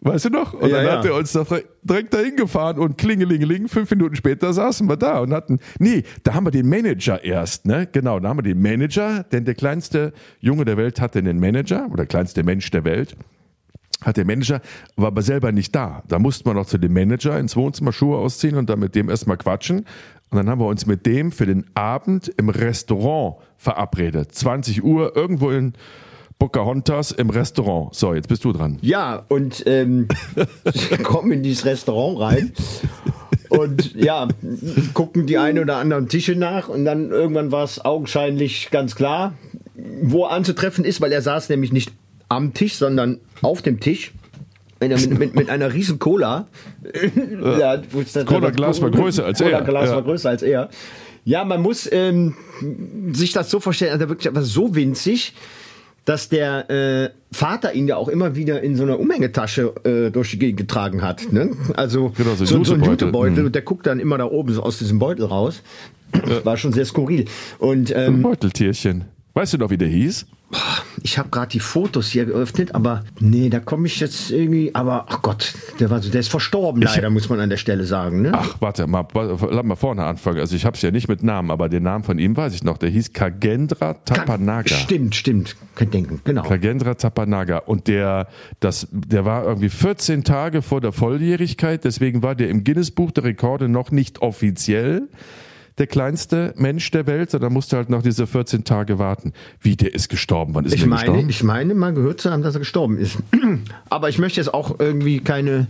[0.00, 0.52] Weißt du noch?
[0.54, 0.98] Und ja, dann ja.
[0.98, 1.46] hat er uns doch
[1.82, 6.34] direkt dahin gefahren und klingelingeling, fünf Minuten später saßen wir da und hatten, nee, da
[6.34, 7.88] haben wir den Manager erst, ne?
[7.90, 11.88] Genau, da haben wir den Manager, denn der kleinste Junge der Welt hatte einen Manager
[11.90, 13.16] oder kleinste Mensch der Welt
[14.02, 14.60] hat der Manager,
[14.96, 16.02] war aber selber nicht da.
[16.08, 19.08] Da musste man noch zu dem Manager ins Wohnzimmer Schuhe ausziehen und dann mit dem
[19.10, 19.86] erstmal quatschen.
[20.30, 24.34] Und dann haben wir uns mit dem für den Abend im Restaurant verabredet.
[24.34, 25.72] 20 Uhr irgendwo in
[26.38, 27.94] Pocahontas im Restaurant.
[27.94, 28.78] So, jetzt bist du dran.
[28.82, 30.06] Ja, und ähm,
[30.72, 32.52] ich komme in dieses Restaurant rein
[33.48, 34.28] und ja,
[34.94, 39.34] gucken die ein oder anderen Tische nach und dann irgendwann war es augenscheinlich ganz klar,
[40.02, 41.92] wo er anzutreffen ist, weil er saß nämlich nicht
[42.28, 44.12] am Tisch, sondern auf dem Tisch.
[44.80, 46.46] wenn er mit, mit, mit einer riesen Cola.
[47.58, 47.82] ja,
[48.24, 49.58] Cola-Glas war größer als Cola er.
[49.64, 49.94] Cola-Glas Ja.
[49.96, 50.68] war größer als er.
[51.24, 52.34] Ja, man muss ähm,
[53.12, 55.34] sich das so vorstellen, also wirklich aber so winzig,
[56.04, 60.30] dass der äh, Vater ihn ja auch immer wieder in so einer Umhängetasche äh, durch
[60.30, 61.30] die Gegend getragen hat.
[61.32, 61.50] Ne?
[61.74, 63.40] Also Genau, so so, so ein Jutebeutel.
[63.40, 63.46] Mhm.
[63.46, 65.62] und der guckt dann immer da oben so aus diesem Beutel raus.
[66.44, 67.26] War schon sehr skurril.
[67.58, 69.04] Und ähm, Beuteltierchen.
[69.34, 70.24] Weißt du noch, wie der hieß?
[71.02, 74.74] Ich habe gerade die Fotos hier geöffnet, aber nee, da komme ich jetzt irgendwie.
[74.74, 77.84] Aber ach Gott, der war so, der ist verstorben leider, muss man an der Stelle
[77.84, 78.22] sagen.
[78.22, 78.32] Ne?
[78.34, 80.38] Ach, warte mal, lass mal vorne anfangen.
[80.38, 82.64] Also ich habe es ja nicht mit Namen, aber den Namen von ihm weiß ich
[82.64, 82.78] noch.
[82.78, 84.74] Der hieß Kagendra Tapanaga.
[84.74, 85.56] Stimmt, stimmt.
[85.74, 86.42] Kann denken, genau.
[86.42, 87.58] Kagendra Tapanaga.
[87.58, 88.28] Und der,
[88.60, 93.24] das, der war irgendwie 14 Tage vor der Volljährigkeit, deswegen war der im Guinness-Buch der
[93.24, 95.08] Rekorde noch nicht offiziell
[95.78, 99.32] der kleinste Mensch der Welt, sondern musste halt noch diese 14 Tage warten.
[99.60, 100.54] Wie, der ist gestorben?
[100.54, 101.28] Wann ist Ich der meine, gestorben?
[101.30, 103.18] ich meine, mal gehört zu haben, dass er gestorben ist.
[103.88, 105.66] Aber ich möchte jetzt auch irgendwie keine.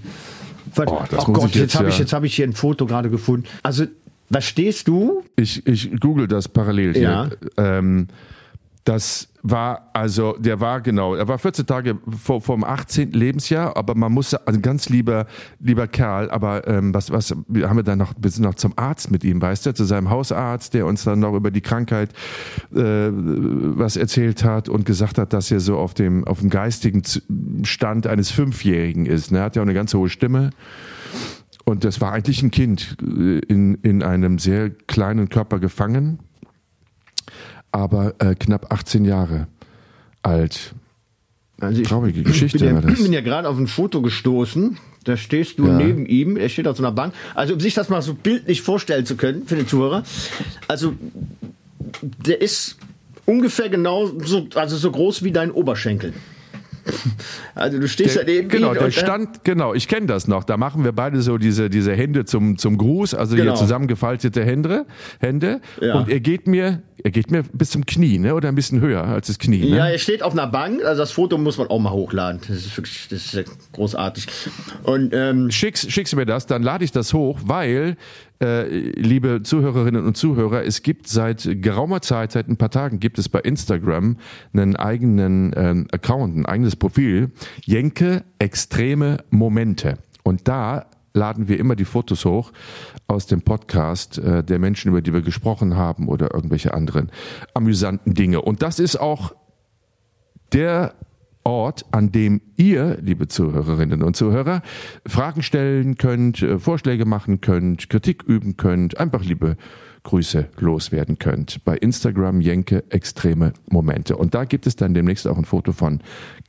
[0.77, 2.53] Oh, das oh muss Gott, jetzt, jetzt habe ja- ich, jetzt habe ich hier ein
[2.53, 3.47] Foto gerade gefunden.
[3.63, 3.85] Also,
[4.31, 5.23] was stehst du?
[5.37, 7.03] Ich, ich google das parallel hier.
[7.03, 7.31] Ja.
[7.79, 8.09] Ähm,
[8.85, 13.13] das war, also, der war genau, er war 14 Tage vor, vor dem 18.
[13.13, 15.27] Lebensjahr, aber man musste, also ein ganz lieber,
[15.61, 19.11] lieber Kerl, aber ähm, was, was haben wir dann noch, wir sind noch zum Arzt
[19.11, 22.13] mit ihm, weißt du, zu seinem Hausarzt, der uns dann noch über die Krankheit
[22.75, 27.03] äh, was erzählt hat und gesagt hat, dass er so auf dem, auf dem geistigen
[27.63, 29.31] Stand eines Fünfjährigen ist.
[29.31, 29.39] Ne?
[29.39, 30.51] Er hat ja auch eine ganz hohe Stimme.
[31.65, 36.19] Und das war eigentlich ein Kind äh, in, in einem sehr kleinen Körper gefangen,
[37.73, 39.47] aber äh, knapp 18 Jahre
[40.23, 40.75] alt.
[41.61, 42.99] Also ich Traurige Geschichte bin ja, war das.
[43.03, 44.79] bin ja gerade auf ein Foto gestoßen.
[45.05, 45.75] Da stehst du Ja.
[45.75, 46.37] neben ihm.
[46.37, 47.15] Er steht auf so einer Bank.
[47.35, 50.03] Also, um sich das mal so bildlich vorstellen zu können für den Zuhörer.
[50.67, 50.95] Also,
[52.27, 52.77] der ist
[53.25, 56.13] ungefähr genau so, also so groß wie dein Oberschenkel.
[57.55, 60.45] Also, du stehst Der, ja neben genau, der er- stand, genau, ich kenne das noch.
[60.45, 63.53] Da machen wir beide so diese, diese Hände zum, zum Gruß, also Genau.
[63.53, 64.87] hier zusammengefaltete Hände,
[65.19, 65.61] Hände.
[65.81, 65.95] Ja.
[65.99, 68.35] Und er geht mir, er geht mir bis zum Knie, ne?
[68.35, 69.59] Oder ein bisschen höher als das Knie.
[69.71, 69.77] Ne?
[69.77, 70.85] Ja, er steht auf einer Bank.
[70.85, 72.41] Also, das Foto muss man auch mal hochladen.
[72.47, 74.27] Das ist wirklich, das ist großartig.
[74.85, 77.97] Und, ähm, Schickst, schickst du mir das, dann lade ich das hoch, weil,
[78.41, 83.19] äh, liebe Zuhörerinnen und Zuhörer, es gibt seit geraumer Zeit, seit ein paar Tagen, gibt
[83.19, 84.17] es bei Instagram
[84.53, 87.33] einen eigenen ähm, Account, ein eigenes Profil,
[87.65, 89.99] Jenke Extreme Momente.
[90.23, 92.53] Und da laden wir immer die Fotos hoch
[93.07, 97.11] aus dem Podcast äh, der Menschen, über die wir gesprochen haben oder irgendwelche anderen
[97.55, 98.43] amüsanten Dinge.
[98.43, 99.35] Und das ist auch
[100.53, 100.95] der
[101.45, 104.63] Ort, an dem ihr, liebe Zuhörerinnen und Zuhörer,
[105.07, 109.57] Fragen stellen könnt, äh, Vorschläge machen könnt, Kritik üben könnt, einfach liebe
[110.03, 111.65] Grüße loswerden könnt.
[111.65, 114.17] Bei Instagram Jenke Extreme Momente.
[114.17, 116.01] Und da gibt es dann demnächst auch ein Foto von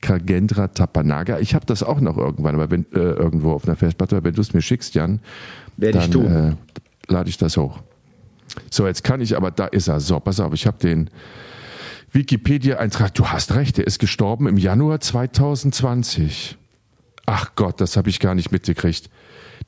[0.01, 1.39] Kagendra Tapanaga.
[1.39, 4.35] Ich habe das auch noch irgendwann, aber wenn, äh, irgendwo auf einer Festplatte, aber wenn
[4.35, 5.19] du es mir schickst, Jan,
[5.77, 6.25] Werde ich dann tun.
[6.25, 6.55] Äh,
[7.11, 7.79] lade ich das hoch.
[8.69, 9.99] So, jetzt kann ich aber, da ist er.
[9.99, 11.09] So, pass auf, ich habe den
[12.11, 13.13] Wikipedia-Eintrag.
[13.13, 16.57] Du hast recht, er ist gestorben im Januar 2020.
[17.25, 19.09] Ach Gott, das habe ich gar nicht mitgekriegt.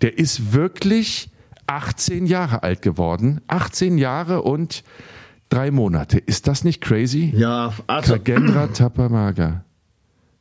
[0.01, 1.29] Der ist wirklich
[1.67, 3.41] 18 Jahre alt geworden.
[3.47, 4.83] 18 Jahre und
[5.49, 6.17] drei Monate.
[6.17, 7.31] Ist das nicht crazy?
[7.35, 9.63] ja, also, Kagendra Tapamaga.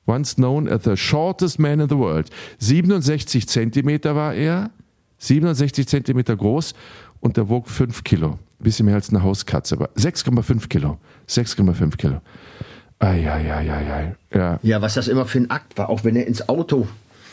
[0.06, 2.30] Once known as the shortest man in the world.
[2.58, 4.70] 67 Zentimeter war er.
[5.18, 6.74] 67 Zentimeter groß
[7.20, 8.38] und er wog 5 Kilo.
[8.58, 9.76] Bisschen mehr als eine Hauskatze.
[9.76, 10.98] Aber 6,5 Kilo.
[11.30, 12.20] 6,5 Kilo.
[12.98, 14.14] Eieieiei.
[14.34, 14.60] Ja.
[14.62, 16.86] Ja, was das immer für ein Akt war, auch wenn er ins Auto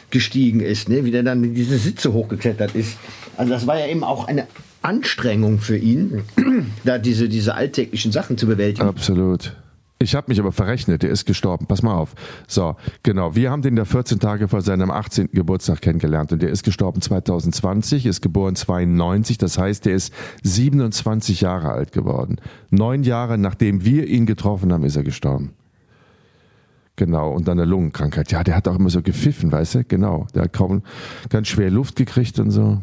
[0.10, 1.04] gestiegen ist, ne?
[1.04, 2.98] wie der dann in diese Sitze hochgeklettert ist.
[3.36, 4.48] Also das war ja eben auch eine
[4.82, 6.24] Anstrengung für ihn,
[6.86, 8.88] da diese, diese alltäglichen Sachen zu bewältigen.
[8.88, 9.56] Absolut.
[10.00, 11.66] Ich habe mich aber verrechnet, der ist gestorben.
[11.66, 12.14] Pass mal auf.
[12.48, 13.36] So, genau.
[13.36, 15.30] Wir haben den da 14 Tage vor seinem 18.
[15.32, 19.40] Geburtstag kennengelernt und der ist gestorben 2020, ist geboren 92.
[19.40, 22.38] Das heißt, der ist 27 Jahre alt geworden.
[22.70, 25.54] Neun Jahre nachdem wir ihn getroffen haben, ist er gestorben.
[26.96, 27.32] Genau.
[27.32, 28.32] Und dann eine Lungenkrankheit.
[28.32, 29.84] Ja, der hat auch immer so gepfiffen, weißt du?
[29.84, 30.28] Genau.
[30.36, 30.84] Der hat kaum
[31.30, 32.82] ganz schwer Luft gekriegt und so.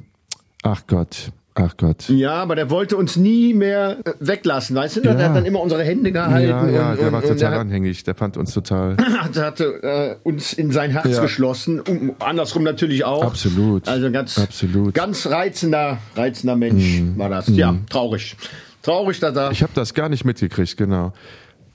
[0.62, 1.32] Ach Gott.
[1.56, 2.08] Ach Gott.
[2.08, 5.00] Ja, aber der wollte uns nie mehr äh, weglassen, weißt du?
[5.02, 5.28] Der Ja.
[5.28, 7.60] hat dann immer unsere Hände gehalten Ja, ja, und, der und, war und total der
[7.60, 8.02] anhängig.
[8.02, 8.96] Der fand uns total.
[9.20, 11.22] hat, hatte äh, uns in sein Herz Ja.
[11.22, 13.22] geschlossen, um, andersrum natürlich auch.
[13.24, 13.86] Absolut.
[13.88, 14.86] Also ganz, Absolut.
[14.88, 14.92] Mhm.
[14.94, 17.46] ganz reizender, reizender Mensch war das.
[17.48, 18.36] Ja, traurig.
[18.82, 21.12] Traurig, dass er Ich habe das gar nicht mitgekriegt, genau.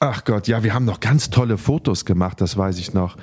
[0.01, 3.17] Ach Gott, ja, wir haben noch ganz tolle Fotos gemacht, das weiß ich noch.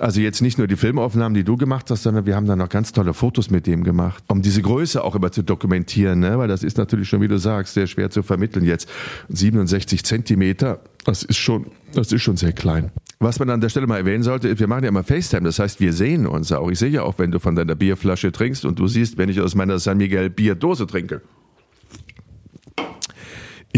[0.00, 2.68] Also jetzt nicht nur die Filmaufnahmen, die du gemacht hast, sondern wir haben dann noch
[2.68, 6.36] ganz tolle Fotos mit dem gemacht, um diese Größe auch immer zu dokumentieren, ne?
[6.36, 8.88] weil das ist natürlich schon, wie du sagst, sehr schwer zu vermitteln jetzt.
[9.28, 12.90] 67 Zentimeter, das ist schon, das ist schon sehr klein.
[13.20, 15.78] Was man an der Stelle mal erwähnen sollte, wir machen ja immer FaceTime, das heißt,
[15.78, 16.68] wir sehen uns auch.
[16.68, 19.40] Ich sehe ja auch, wenn du von deiner Bierflasche trinkst und du siehst, wenn ich
[19.40, 21.22] aus meiner San Miguel Bierdose trinke.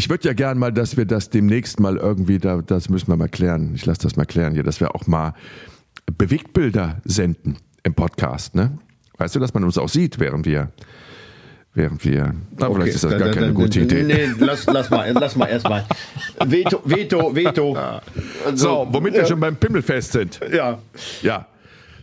[0.01, 3.19] Ich würde ja gern mal, dass wir das demnächst mal irgendwie, da, das müssen wir
[3.19, 3.73] mal klären.
[3.75, 5.35] Ich lasse das mal klären hier, dass wir auch mal
[6.17, 8.79] Bewegtbilder senden im Podcast, ne?
[9.19, 10.73] Weißt du, dass man uns auch sieht, während wir,
[11.75, 12.35] während wir.
[12.57, 12.77] Na, okay.
[12.77, 14.03] vielleicht ist das gar dann, keine dann, gute Idee.
[14.05, 15.85] Nee, lass, lass mal, lass mal erstmal.
[16.47, 17.77] Veto, Veto, Veto.
[18.47, 20.41] Also, so, womit wir schon beim Pimmelfest sind.
[20.51, 20.79] Ja.
[21.21, 21.47] Ja.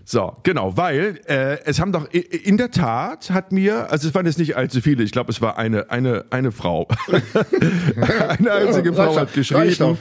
[0.10, 4.26] So, genau, weil äh, es haben doch in der Tat hat mir, also es waren
[4.26, 6.88] jetzt nicht allzu viele, ich glaube, es war eine eine eine Frau,
[8.40, 9.98] eine einzige Frau hat geschrieben.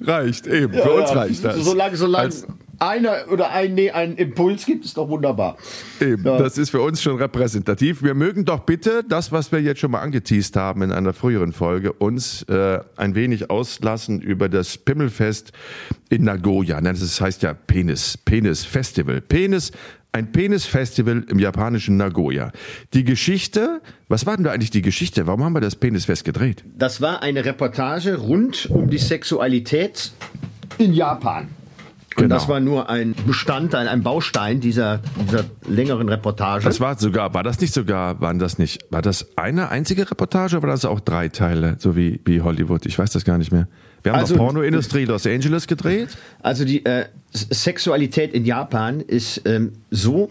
[0.00, 0.72] Reicht, eben.
[0.72, 1.56] Ja, Für uns reicht das.
[1.56, 2.46] Solange, solange Als,
[2.80, 5.56] einer oder ein, nee, einen Impuls gibt, ist doch wunderbar.
[6.00, 6.38] Eben, ja.
[6.38, 8.02] das ist für uns schon repräsentativ.
[8.02, 11.52] Wir mögen doch bitte das, was wir jetzt schon mal angeteased haben in einer früheren
[11.52, 15.52] Folge, uns äh, ein wenig auslassen über das Pimmelfest
[16.08, 16.80] in Nagoya.
[16.80, 19.20] Das heißt ja Penis, Penis Festival.
[19.20, 19.72] Penis
[20.12, 22.50] ein Penis-Festival im japanischen Nagoya.
[22.94, 25.26] Die Geschichte, was war denn da eigentlich die Geschichte?
[25.26, 26.64] Warum haben wir das Penisfest gedreht?
[26.76, 30.10] Das war eine Reportage rund um die Sexualität
[30.78, 31.48] in Japan.
[32.20, 32.34] Und genau.
[32.36, 36.64] das war nur ein Bestandteil, ein Baustein dieser, dieser längeren Reportage.
[36.64, 40.56] Das war sogar, war das nicht sogar, waren das nicht, war das eine einzige Reportage
[40.56, 42.84] oder war das auch drei Teile, so wie, wie Hollywood?
[42.86, 43.68] Ich weiß das gar nicht mehr.
[44.02, 46.16] Wir haben also, noch Pornoindustrie Los Angeles gedreht.
[46.42, 50.30] Also die äh, Sexualität in Japan ist ähm, so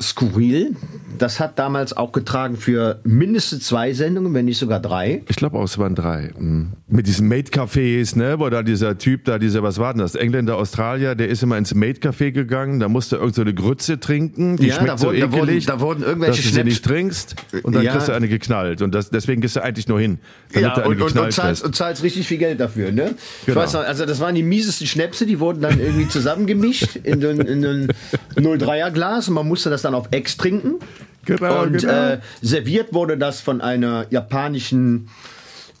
[0.00, 0.76] skurril.
[1.18, 5.22] Das hat damals auch getragen für mindestens zwei Sendungen, wenn nicht sogar drei.
[5.28, 6.32] Ich glaube auch, es waren drei.
[6.38, 6.72] Mhm.
[6.88, 10.14] Mit diesen Maid-Cafés, ne, wo da dieser Typ da, dieser, was war denn das?
[10.14, 14.56] Engländer, Australier, der ist immer ins Maid-Café gegangen, da musste irgend so eine Grütze trinken,
[14.56, 15.64] die ja, schmeckt so wurden, ekelig.
[15.64, 17.92] Da wurden, da wurden irgendwelche dass du sie nicht trinkst und dann ja.
[17.92, 18.82] kriegst du eine geknallt.
[18.82, 20.18] Und das, deswegen gehst du eigentlich nur hin.
[20.54, 23.14] Ja, und, und, und, zahlst, und zahlst richtig viel Geld dafür, ne?
[23.40, 23.60] Ich genau.
[23.60, 27.40] weiß noch, also das waren die miesesten Schnäpse, die wurden dann irgendwie zusammengemischt in, in,
[27.40, 27.88] in ein
[28.36, 30.80] 03er Glas und man musste das dann auf Ex trinken.
[31.24, 31.92] Genau, und genau.
[31.92, 35.08] Äh, serviert wurde das von einer japanischen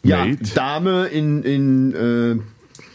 [0.02, 2.40] ja, Dame in, in äh,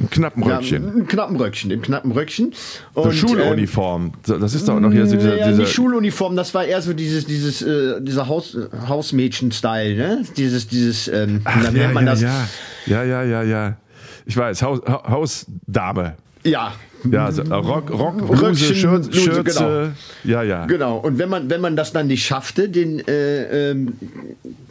[0.01, 0.83] ein knappen Röckchen.
[0.83, 2.53] Ja, ein knappen Röckchen, im knappen Röckchen.
[2.93, 4.13] Und, so Schuluniform.
[4.23, 5.37] das ist doch noch hier so dieser.
[5.37, 10.25] Ja, dieser Schuluniform, das war eher so dieses, dieses, äh, dieser Haus, Hausmädchen-Style, ne?
[10.37, 12.21] Dieses, dieses, ähm, Ach, ja, nennt man ja, das.
[12.21, 12.47] Ja.
[12.87, 13.77] ja, ja, ja, ja.
[14.25, 16.15] Ich weiß, Haus, Hausdame.
[16.43, 16.73] Ja,
[17.09, 19.91] ja, also äh, Rock, Rock Bluse, Schürze, Schürze, genau.
[20.23, 20.65] ja, ja.
[20.65, 20.97] Genau.
[20.97, 23.93] Und wenn man, wenn man das dann nicht schaffte, den, äh, ähm,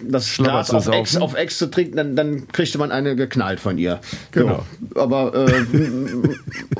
[0.03, 3.79] das Glas auf Ex, auf Ex zu trinken, dann, dann kriegte man eine geknallt von
[3.79, 4.01] ihr.
[4.33, 4.65] Genau.
[4.95, 5.01] So.
[5.01, 5.77] Aber äh,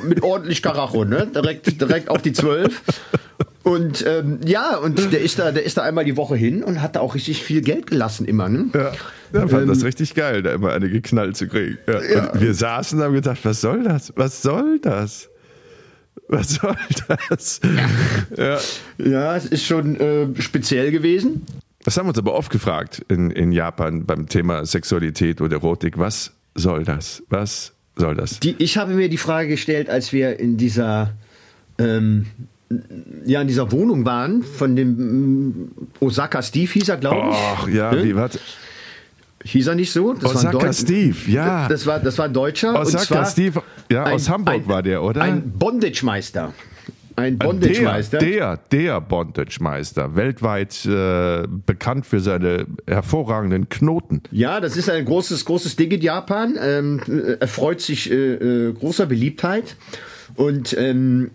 [0.03, 1.27] mit ordentlich Karacho, ne?
[1.33, 2.81] Direkt, direkt auf die Zwölf.
[3.63, 6.81] Und ähm, ja, und der ist da, der ist da einmal die Woche hin und
[6.81, 8.49] hat da auch richtig viel Geld gelassen immer.
[8.49, 8.69] Ne?
[8.73, 8.91] Ja,
[9.33, 11.77] ja fand ähm, das richtig geil, da immer eine geknallt zu kriegen.
[11.87, 12.01] Ja.
[12.01, 12.31] Ja.
[12.31, 14.13] Und wir saßen und haben gedacht, was soll das?
[14.15, 15.29] Was soll das?
[16.27, 16.77] Was soll
[17.29, 17.59] das?
[18.37, 18.59] Ja,
[18.97, 21.45] ja es ist schon äh, speziell gewesen.
[21.83, 25.97] Das haben wir uns aber oft gefragt in, in Japan beim Thema Sexualität oder Erotik.
[25.97, 27.23] Was soll das?
[27.29, 28.39] Was soll das?
[28.39, 31.13] Die, ich habe mir die Frage gestellt, als wir in dieser
[31.77, 32.27] ähm,
[33.25, 37.35] ja in dieser Wohnung waren von dem mm, Osaka Steve hieß er, glaube ich.
[37.35, 38.03] Ach ja, ne?
[38.03, 38.39] wie was?
[39.43, 40.13] Hieß er nicht so?
[40.13, 41.67] Das Osaka war Steve, ja.
[41.67, 42.79] Das war, das war ein Deutscher.
[42.79, 45.21] Osaka Steve, ja, ein, aus Hamburg ein, war der, oder?
[45.21, 46.53] Ein Bondage-Meister.
[47.15, 48.19] Ein Bondage-Meister.
[48.19, 50.15] Der, der, Bondage-Meister.
[50.15, 54.21] Weltweit äh, bekannt für seine hervorragenden Knoten.
[54.31, 56.57] Ja, das ist ein großes, großes Ding in Japan.
[56.59, 57.01] Ähm,
[57.39, 59.75] erfreut sich äh, äh, großer Beliebtheit.
[60.35, 61.31] Und ähm,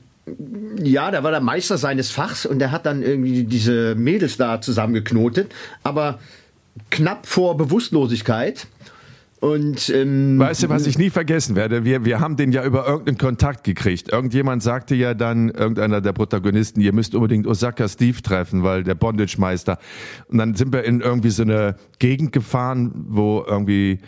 [0.83, 4.61] ja, der war der Meister seines Fachs und der hat dann irgendwie diese Mädels da
[4.61, 5.53] zusammengeknotet.
[5.83, 6.19] Aber
[6.91, 8.67] knapp vor Bewusstlosigkeit.
[9.39, 11.85] Und, ähm, weißt du, was ich nie vergessen werde?
[11.85, 14.11] Wir, wir haben den ja über irgendeinen Kontakt gekriegt.
[14.11, 18.95] Irgendjemand sagte ja dann, irgendeiner der Protagonisten, ihr müsst unbedingt Osaka Steve treffen, weil der
[18.95, 19.79] Bondage-Meister.
[20.29, 24.01] Und dann sind wir in irgendwie so eine Gegend gefahren, wo irgendwie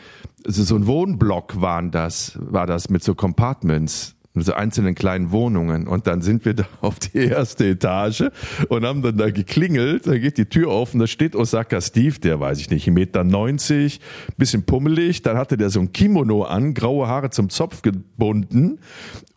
[0.46, 5.86] so ein Wohnblock waren das, war das mit so Compartments so einzelnen kleinen Wohnungen.
[5.86, 8.30] Und dann sind wir da auf die erste Etage
[8.68, 10.06] und haben dann da geklingelt.
[10.06, 12.92] Da geht die Tür auf und da steht Osaka Steve, der weiß ich nicht, 1,90
[12.92, 14.00] Meter, 90,
[14.36, 15.22] bisschen pummelig.
[15.22, 18.78] Dann hatte der so ein Kimono an, graue Haare zum Zopf gebunden.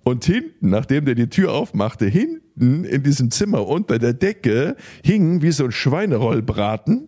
[0.04, 5.42] Und hinten, nachdem der die Tür aufmachte, hinten in diesem Zimmer unter der Decke hing
[5.42, 7.08] wie so ein Schweinerollbraten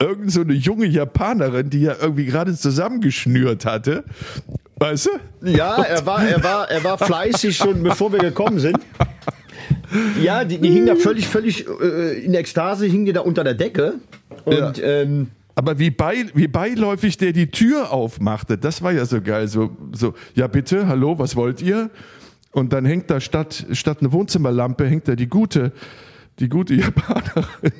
[0.00, 4.04] irgend so eine junge Japanerin, die ja irgendwie gerade zusammengeschnürt hatte.
[4.78, 5.48] Weißt du?
[5.48, 8.78] Ja, er war, er war, er war fleißig schon, bevor wir gekommen sind.
[10.22, 13.54] Ja, die, die hing da völlig, völlig äh, in Ekstase, hing die da unter der
[13.54, 13.94] Decke.
[14.44, 14.84] Und ja.
[14.84, 19.48] ähm, aber wie, bei, wie beiläufig der die Tür aufmachte, das war ja so geil.
[19.48, 21.90] So, so ja bitte, hallo, was wollt ihr?
[22.52, 25.72] Und dann hängt da statt, statt eine Wohnzimmerlampe, hängt da die gute,
[26.38, 27.72] die gute Japanerin.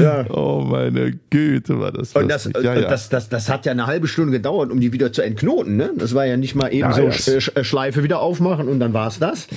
[0.00, 0.24] Ja.
[0.30, 2.14] Oh meine Güte, war das.
[2.14, 2.88] Und das, ja, ja.
[2.88, 5.76] Das, das, das hat ja eine halbe Stunde gedauert, um die wieder zu entknoten.
[5.76, 5.90] Ne?
[5.96, 9.18] Das war ja nicht mal eben so Sch Schleife wieder aufmachen und dann war es
[9.18, 9.48] das.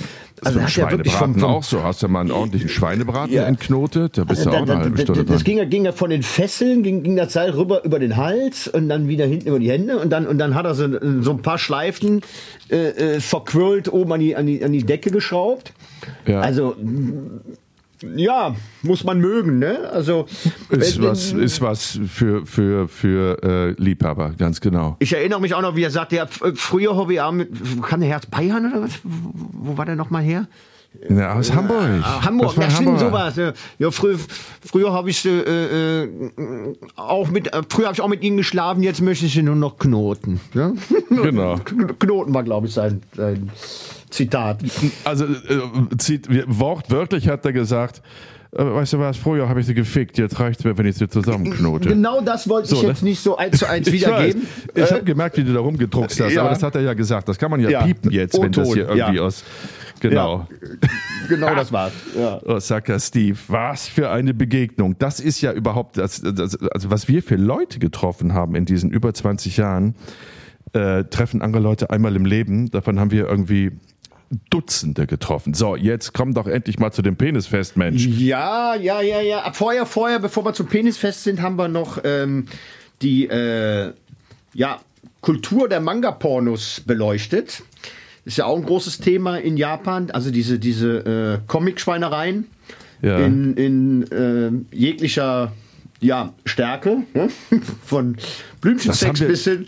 [0.44, 1.82] Also das hat ja wirklich vom, vom auch so.
[1.84, 4.18] Hast du mal einen ordentlichen Schweinebraten entknotet?
[4.18, 6.10] Da bist also, du auch da, eine halbe Stunde Das ging ja, ging ja von
[6.10, 9.60] den Fesseln, ging, ging das Seil rüber über den Hals und dann wieder hinten über
[9.60, 10.88] die Hände und dann, und dann hat er so,
[11.20, 12.22] so ein paar Schleifen
[12.70, 15.72] äh, äh verquirlt oben an die, an, die, an die Decke geschraubt.
[16.26, 16.40] Ja.
[16.40, 16.76] Also
[18.16, 19.90] ja, muss man mögen, ne?
[19.92, 20.26] Also
[20.70, 24.96] ist was, ist was für für für äh, Liebhaber, ganz genau.
[24.98, 27.50] Ich erinnere mich auch noch, wie er sagte, ja, früher habe ich auch mit,
[27.82, 28.92] kann der Herz Bayern oder was?
[29.02, 30.46] Wo war der noch mal her?
[31.08, 31.88] Ja, aus Hamburg.
[32.02, 33.34] Ja, Hamburg, ja, stimmt, sowas.
[33.78, 34.18] Ja, früher,
[34.64, 36.08] früher habe ich äh, äh,
[36.96, 39.56] auch mit, äh, früher habe ich auch mit ihnen geschlafen, jetzt möchte ich sie nur
[39.56, 40.40] noch knoten.
[40.54, 40.72] Ja?
[41.08, 41.56] Genau.
[41.98, 43.50] Knoten war, glaube ich, sein, sein
[44.12, 44.58] Zitat.
[45.04, 48.02] Also äh, wortwörtlich hat er gesagt,
[48.54, 50.96] äh, weißt du was, früher habe ich sie gefickt, jetzt reicht es mir, wenn ich
[50.96, 51.88] sie zusammenknote.
[51.88, 53.08] Genau das wollte so, ich jetzt ne?
[53.08, 54.46] nicht so eins zu eins wiedergeben.
[54.74, 56.42] Ich, ich habe gemerkt, wie du da rumgedruckst hast, ja.
[56.42, 57.28] aber das hat er ja gesagt.
[57.28, 57.82] Das kann man ja, ja.
[57.84, 59.22] piepen jetzt, wenn das hier irgendwie ja.
[59.22, 59.44] aus...
[60.00, 60.48] Genau.
[61.28, 61.92] genau das war's.
[62.18, 62.42] Ja.
[62.42, 64.96] Osaka Steve, was für eine Begegnung.
[64.98, 68.90] Das ist ja überhaupt, das, das, also was wir für Leute getroffen haben in diesen
[68.90, 69.94] über 20 Jahren,
[70.72, 72.68] äh, treffen andere Leute einmal im Leben.
[72.70, 73.70] Davon haben wir irgendwie
[74.50, 75.54] Dutzende getroffen.
[75.54, 78.06] So, jetzt komm doch endlich mal zu dem Penisfest, Mensch.
[78.06, 79.52] Ja, ja, ja, ja.
[79.52, 82.46] Vorher, vorher, bevor wir zum Penisfest sind, haben wir noch ähm,
[83.02, 83.92] die äh,
[84.54, 84.80] ja,
[85.20, 87.62] Kultur der Manga-Pornos beleuchtet.
[88.24, 90.10] Ist ja auch ein großes Thema in Japan.
[90.10, 92.46] Also diese, diese äh, Comic-Schweinereien
[93.02, 93.18] ja.
[93.18, 95.52] in, in äh, jeglicher
[96.00, 97.02] ja, Stärke.
[97.14, 97.28] Ne?
[97.84, 98.16] Von
[98.60, 99.66] Blümchensex bis hin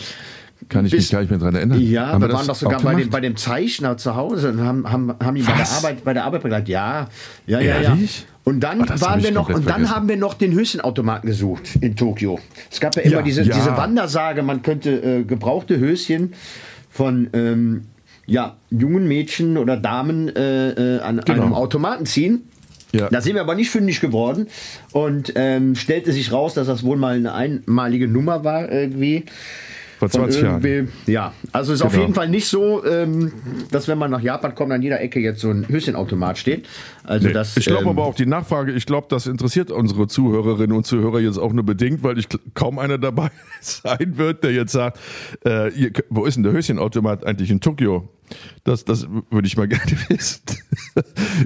[0.68, 1.81] kann ich Bis, mich gar nicht mehr daran erinnern.
[1.81, 4.90] Ja, haben wir, waren doch sogar bei dem, bei dem Zeichner zu Hause und haben,
[4.90, 6.68] haben, haben ihn bei der Arbeit, bei der Arbeit begleitet.
[6.68, 7.09] Ja,
[7.46, 7.98] ja, ja, ja.
[8.44, 11.96] Und dann oh, waren wir noch, und dann haben wir noch den Höschenautomaten gesucht in
[11.96, 12.38] Tokio.
[12.70, 13.55] Es gab ja immer ja, diese, ja.
[13.55, 16.35] diese Wandersage, man könnte äh, gebrauchte Höschen
[16.90, 17.87] von ähm,
[18.27, 21.42] ja, jungen Mädchen oder Damen äh, äh, an genau.
[21.42, 22.48] einem Automaten ziehen.
[22.92, 23.09] Ja.
[23.11, 24.46] Da sind wir aber nicht fündig geworden
[24.92, 29.24] und ähm, stellte sich raus, dass das wohl mal eine einmalige Nummer war irgendwie.
[29.99, 30.89] Vor 20 Jahren.
[31.07, 31.95] Ja, also es ist genau.
[31.95, 33.33] auf jeden Fall nicht so, ähm,
[33.71, 36.67] dass wenn man nach Japan kommt, an jeder Ecke jetzt so ein Höschenautomat steht.
[37.05, 37.33] Also nee.
[37.33, 40.85] das, ich glaube ähm, aber auch die Nachfrage, ich glaube, das interessiert unsere Zuhörerinnen und
[40.85, 43.31] Zuhörer jetzt auch nur bedingt, weil ich kaum einer dabei
[43.61, 44.99] sein wird, der jetzt sagt,
[45.45, 48.09] äh, ihr, wo ist denn der Höschenautomat eigentlich in Tokio?
[48.65, 50.43] Das, das würde ich mal gerne wissen.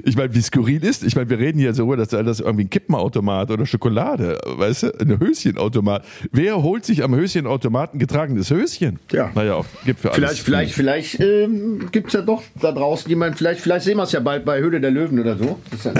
[0.03, 1.03] Ich meine, wie skurril ist.
[1.03, 4.99] Ich meine, wir reden hier so, dass das irgendwie ein Kippenautomat oder Schokolade, weißt du,
[4.99, 6.05] ein Höschenautomat.
[6.31, 8.99] Wer holt sich am Höschenautomaten getragenes Höschen?
[9.11, 9.31] Ja.
[9.35, 10.39] Naja, gibt für alles.
[10.39, 14.03] Vielleicht, vielleicht, vielleicht ähm, gibt es ja doch da draußen jemand, vielleicht, vielleicht sehen wir
[14.03, 15.59] es ja bald bei Höhle der Löwen oder so.
[15.71, 15.93] Das ist ja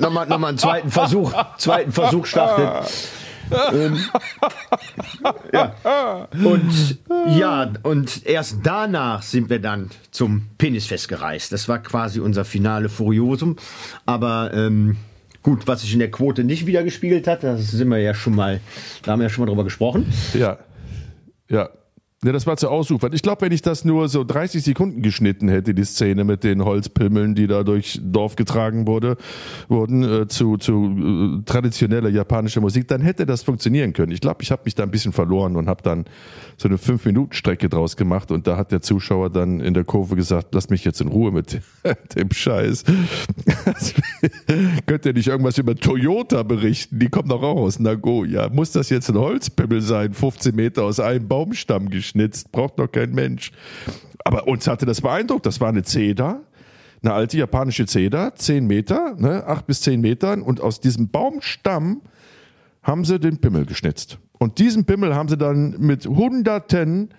[0.00, 2.90] nochmal, nochmal einen zweiten Versuch, zweiten Versuch startet
[3.72, 3.98] ähm,
[5.52, 5.74] ja.
[6.44, 11.52] Und ja, und erst danach sind wir dann zum Penisfest gereist.
[11.52, 13.56] Das war quasi unser Finale Furiosum.
[14.06, 14.96] Aber ähm,
[15.42, 18.60] gut, was sich in der Quote nicht wiedergespiegelt hat, das sind wir ja schon mal,
[19.02, 20.12] da haben wir ja schon mal drüber gesprochen.
[20.34, 20.58] Ja.
[21.48, 21.70] Ja,
[22.22, 23.14] ja, das war zu ausufern.
[23.14, 26.62] Ich glaube, wenn ich das nur so 30 Sekunden geschnitten hätte, die Szene mit den
[26.62, 29.16] Holzpimmeln, die da durchs Dorf getragen wurde,
[29.68, 34.12] wurden äh, zu, zu äh, traditioneller japanischer Musik, dann hätte das funktionieren können.
[34.12, 36.04] Ich glaube, ich habe mich da ein bisschen verloren und habe dann
[36.58, 40.48] so eine 5-Minuten-Strecke draus gemacht und da hat der Zuschauer dann in der Kurve gesagt,
[40.52, 41.62] lass mich jetzt in Ruhe mit
[42.16, 42.84] dem Scheiß.
[44.86, 46.98] Könnt ihr nicht irgendwas über Toyota berichten?
[46.98, 48.50] Die kommen doch auch aus Nagoya.
[48.50, 52.09] Muss das jetzt ein Holzpimmel sein, 15 Meter aus einem Baumstamm geschnitten?
[52.10, 53.52] Geschnitzt, braucht noch kein Mensch.
[54.24, 55.46] Aber uns hatte das beeindruckt.
[55.46, 56.40] Das war eine Zeder,
[57.02, 60.42] eine alte japanische Zeder, zehn Meter, ne, acht bis zehn Metern.
[60.42, 62.02] Und aus diesem Baumstamm
[62.82, 64.18] haben sie den Pimmel geschnitzt.
[64.38, 67.10] Und diesen Pimmel haben sie dann mit hunderten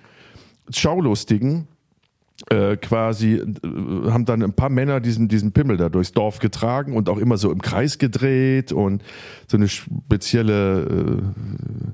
[0.70, 1.68] Schaulustigen
[2.50, 6.96] äh, quasi, äh, haben dann ein paar Männer diesen, diesen Pimmel da durchs Dorf getragen
[6.96, 9.04] und auch immer so im Kreis gedreht und
[9.48, 11.92] so eine spezielle äh,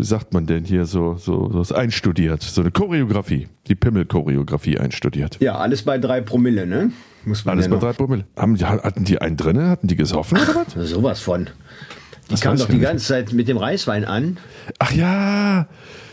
[0.00, 5.36] wie sagt man denn hier, so, so, so einstudiert, so eine Choreografie, die Pimmel-Choreografie einstudiert.
[5.40, 6.90] Ja, alles bei drei Promille, ne?
[7.26, 8.24] Muss man alles ja bei drei Promille.
[8.34, 9.68] Haben, hatten die einen drinne?
[9.68, 10.88] Hatten die gesoffen oder was?
[10.90, 11.44] Sowas von.
[11.44, 12.82] Die das kamen doch die nicht.
[12.82, 14.38] ganze Zeit mit dem Reiswein an.
[14.78, 15.68] Ach ja,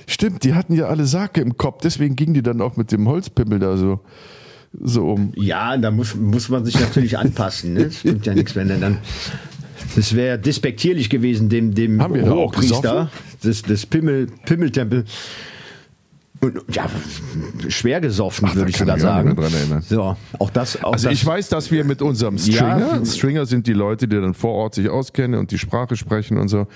[0.06, 3.08] stimmt, die hatten ja alle Sake im Kopf, deswegen gingen die dann auch mit dem
[3.08, 4.02] Holzpimmel da so,
[4.74, 5.32] so um.
[5.38, 7.74] Ja, da muss, muss man sich natürlich anpassen.
[7.74, 7.86] Ne?
[7.86, 8.98] Das bringt ja nichts, wenn er dann
[9.96, 13.10] das wäre despektierlich gewesen dem, dem Haben wir Hochpriester
[13.44, 15.06] des, des Pimmel, Pimmeltempel.
[16.40, 16.86] Und, ja,
[17.68, 19.36] schwer gesoffen, würde ich sogar sagen.
[19.82, 20.84] So, auch das.
[20.84, 23.06] Auch Also das, ich weiß, dass wir mit unserem Stringer, Ja.
[23.06, 26.48] Stringer sind die Leute, die dann vor Ort sich auskennen und die Sprache sprechen und
[26.48, 26.68] so,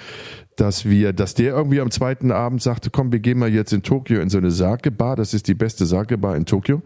[0.56, 3.84] dass wir, dass der irgendwie am zweiten Abend sagte, komm, wir gehen mal jetzt in
[3.84, 6.82] Tokio in so eine Sake-Bar, das ist die beste Sake-Bar in Tokio.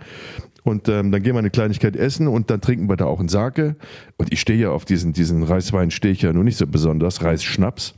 [0.64, 3.30] Und ähm, dann gehen wir eine Kleinigkeit essen und dann trinken wir da auch einen
[3.30, 3.76] Sake.
[4.18, 7.24] Und ich stehe ja auf diesen, diesen Reiswein, stehe ich ja nur nicht so besonders,
[7.24, 7.94] Reisschnaps.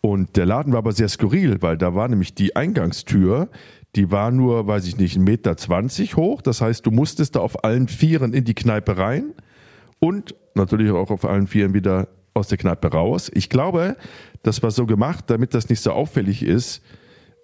[0.00, 3.48] Und der Laden war aber sehr skurril, weil da war nämlich die Eingangstür,
[3.96, 6.42] die war nur, weiß ich nicht, 1,20 Meter hoch.
[6.42, 9.34] Das heißt, du musstest da auf allen Vieren in die Kneipe rein
[9.98, 13.30] und natürlich auch auf allen Vieren wieder aus der Kneipe raus.
[13.34, 13.96] Ich glaube,
[14.42, 16.82] das war so gemacht, damit das nicht so auffällig ist,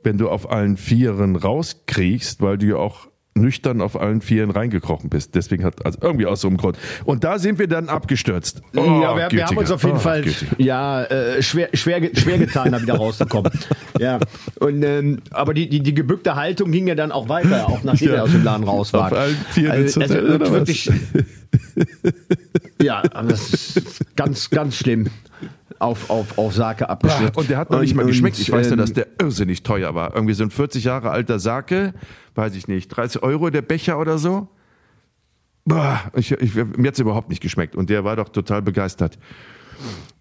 [0.03, 5.11] wenn du auf allen Vieren rauskriegst, weil du ja auch nüchtern auf allen Vieren reingekrochen
[5.11, 5.35] bist.
[5.35, 6.79] Deswegen hat, also irgendwie aus so einem Grund.
[7.05, 8.63] Und da sind wir dann abgestürzt.
[8.75, 9.59] ja, wir, wir haben Gütiger.
[9.61, 10.53] uns auf jeden Oh, Fall Gütiger.
[10.59, 13.53] ja, äh, schwer, schwer, schwer getan, da wieder rauszukommen.
[14.01, 14.19] ja,
[14.61, 18.09] und, ähm, aber die, die, die gebückte Haltung ging ja dann auch weiter, auch nachdem
[18.09, 18.15] Ja.
[18.15, 19.13] wir aus dem Laden raus waren.
[19.13, 20.15] Auf allen Vieren also, also
[20.53, 20.91] wirklich,
[22.83, 25.09] ja, das ist ganz, ganz schlimm.
[25.79, 27.37] Auf, auf, auf Sake abgestürzt.
[27.37, 28.39] Und der hat noch nicht mal geschmeckt.
[28.39, 30.15] Ich weiß ja, ähm, dass der irrsinnig teuer war.
[30.15, 31.93] Irgendwie so ein 40 Jahre alter Sake,
[32.35, 34.49] weiß ich nicht, 30 Euro der Becher oder so.
[35.65, 37.75] Boah, ich, ich, mir hat's überhaupt nicht geschmeckt.
[37.75, 39.19] Und der war doch total begeistert.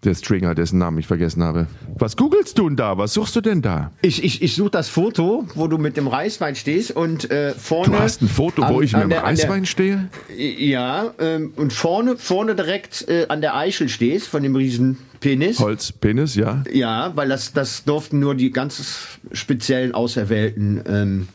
[0.04, 1.66] Der Stringer, dessen Namen ich vergessen habe.
[1.98, 2.98] Was googelst du denn da?
[2.98, 3.90] Was suchst du denn da?
[4.02, 7.92] Ich, ich, ich suche das Foto, wo du mit dem Reiswein stehst und äh, vorne.
[7.96, 10.08] Du hast ein Foto, wo an- ich mit an dem der- an der- Reiswein stehe?
[10.36, 15.58] Ja, ähm, und vorne, vorne direkt äh, an der Eichel stehst von dem riesen Penis.
[15.60, 16.62] Holz, Penis, ja.
[16.72, 21.28] Ja, weil das, das durften nur die ganz speziellen auserwählten ähm,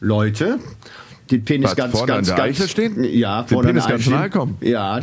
[0.00, 0.58] Leute.
[1.30, 3.04] Den Penis Was, ganz, vorne an ganz, der ganz, Eichel stehen?
[3.04, 4.18] Ja, Den vorne an Penis der ganz Eichel.
[4.18, 4.56] nahe kommen?
[4.60, 5.00] Ja.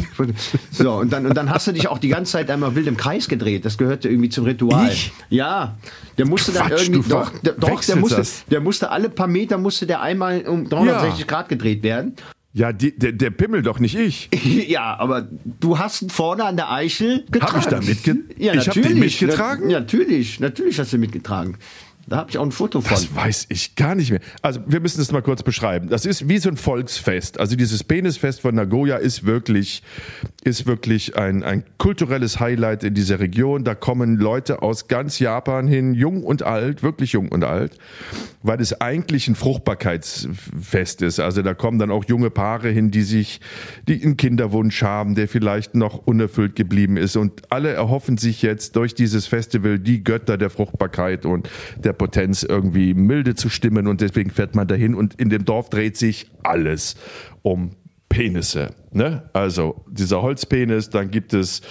[0.72, 2.98] So, und dann, und dann hast du dich auch die ganze Zeit einmal wild im
[2.98, 3.66] Kreis gedreht.
[3.66, 4.90] Das gehörte irgendwie zum Ritual.
[4.92, 5.12] Ich?
[5.30, 5.78] Ja.
[6.18, 8.46] Der musste dann Quatsch, irgendwie, du doch, ver- der, doch, der wechselst musste, das.
[8.52, 12.14] der musste alle paar Meter musste der einmal um 360 Grad gedreht werden.
[12.52, 14.30] Ja, die, der, der Pimmel doch nicht ich.
[14.70, 15.28] Ja, aber
[15.60, 17.60] du hast ihn vorne an der Eichel getragen.
[17.60, 19.66] ich da mitge- Ja, Ich hab den mitgetragen?
[19.68, 21.58] Na, natürlich, natürlich hast du mitgetragen.
[22.10, 22.89] Da habe ich auch ein Foto von.
[22.89, 24.20] Das weiß ich gar nicht mehr.
[24.41, 25.89] Also wir müssen das mal kurz beschreiben.
[25.89, 27.39] Das ist wie so ein Volksfest.
[27.39, 29.84] Also dieses Penisfest von Nagoya ist wirklich,
[30.43, 33.64] ist wirklich ein, ein kulturelles Highlight in dieser Region.
[33.64, 37.78] Da kommen Leute aus ganz Japan hin, jung und alt, wirklich jung und alt,
[38.41, 41.20] weil es eigentlich ein Fruchtbarkeitsfest ist.
[41.20, 43.39] Also da kommen dann auch junge Paare hin, die sich,
[43.88, 47.16] die einen Kinderwunsch haben, der vielleicht noch unerfüllt geblieben ist.
[47.16, 51.47] Und alle erhoffen sich jetzt durch dieses Festival die Götter der Fruchtbarkeit und
[51.78, 53.86] der Potenz irgendwie milde zu stimmen.
[53.86, 56.95] Und deswegen fährt man dahin und in dem Dorf dreht sich alles
[57.43, 57.76] um
[58.10, 58.72] Penisse.
[58.91, 59.30] Ne?
[59.34, 61.62] Also dieser Holzpenis, dann gibt es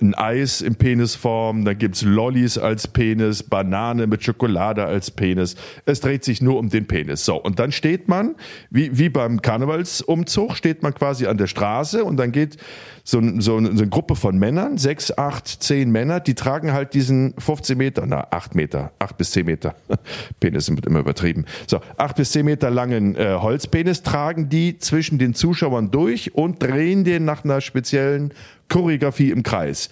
[0.00, 5.56] ein Eis in Penisform, dann gibt's Lollis als Penis, Banane mit Schokolade als Penis.
[5.86, 7.24] Es dreht sich nur um den Penis.
[7.24, 8.36] So, und dann steht man,
[8.70, 12.58] wie, wie beim Karnevalsumzug, steht man quasi an der Straße und dann geht
[13.02, 16.94] so, so, eine- so eine Gruppe von Männern, sechs, acht, zehn Männer, die tragen halt
[16.94, 19.74] diesen 15 Meter, na, acht Meter, acht bis zehn Meter,
[20.40, 21.44] Penis wird immer übertrieben.
[21.66, 26.62] So, acht bis zehn Meter langen äh, Holzpenis tragen die zwischen den Zuschauern durch und
[26.62, 28.32] drehen den nach einer speziellen
[28.68, 29.90] Choreografie im Kreis.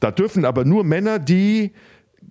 [0.00, 1.72] Da dürfen aber nur Männer, die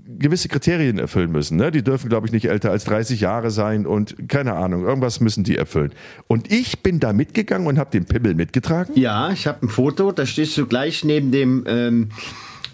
[0.08, 1.58] gewisse Kriterien erfüllen müssen.
[1.58, 1.72] Ne?
[1.72, 5.44] Die dürfen, glaube ich, nicht älter als 30 Jahre sein und keine Ahnung, irgendwas müssen
[5.44, 5.92] die erfüllen.
[6.28, 8.98] Und ich bin da mitgegangen und habe den Pimmel mitgetragen.
[8.98, 12.10] Ja, ich habe ein Foto, da stehst du gleich neben dem ähm,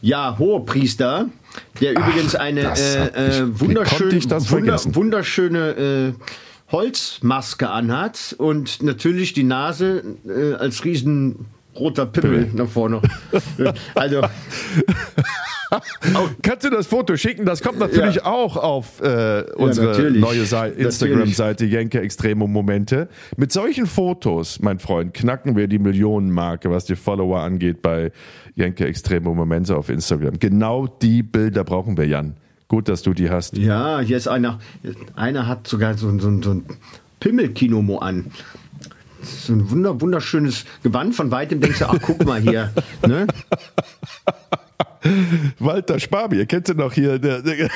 [0.02, 1.30] ja, Hohepriester,
[1.82, 10.04] der übrigens eine äh, äh, wunderschön, wunder, wunderschöne äh, Holzmaske anhat und natürlich die Nase
[10.28, 11.46] äh, als riesen
[11.76, 13.02] roter Pimmel nach vorne.
[13.96, 14.22] also
[16.44, 17.46] Kannst du das Foto schicken?
[17.46, 18.26] Das kommt natürlich Ja.
[18.26, 20.22] auch auf äh, unsere natürlich.
[20.22, 23.10] neue Sei- Instagram-Seite Jenke Extremo Momente.
[23.38, 28.12] Mit solchen Fotos, mein Freund, knacken wir die Millionenmarke, was die Follower angeht bei
[28.56, 30.38] Jenke Extremo Momente auf Instagram.
[30.38, 32.36] Genau die Bilder brauchen wir, Jan.
[32.68, 33.58] Gut, dass du die hast.
[33.58, 34.60] Ja, hier ist einer.
[35.16, 36.66] Einer hat sogar so, so, so ein
[37.20, 38.26] Pimmelkinomo an.
[39.26, 41.16] So ein wunder, wunderschönes Gewand.
[41.16, 42.72] Von weitem denkst du, ach, guck mal hier.
[43.08, 43.28] Ne?
[45.60, 47.20] Walter Sparbier, kennst du noch hier?
[47.20, 47.70] Der, der,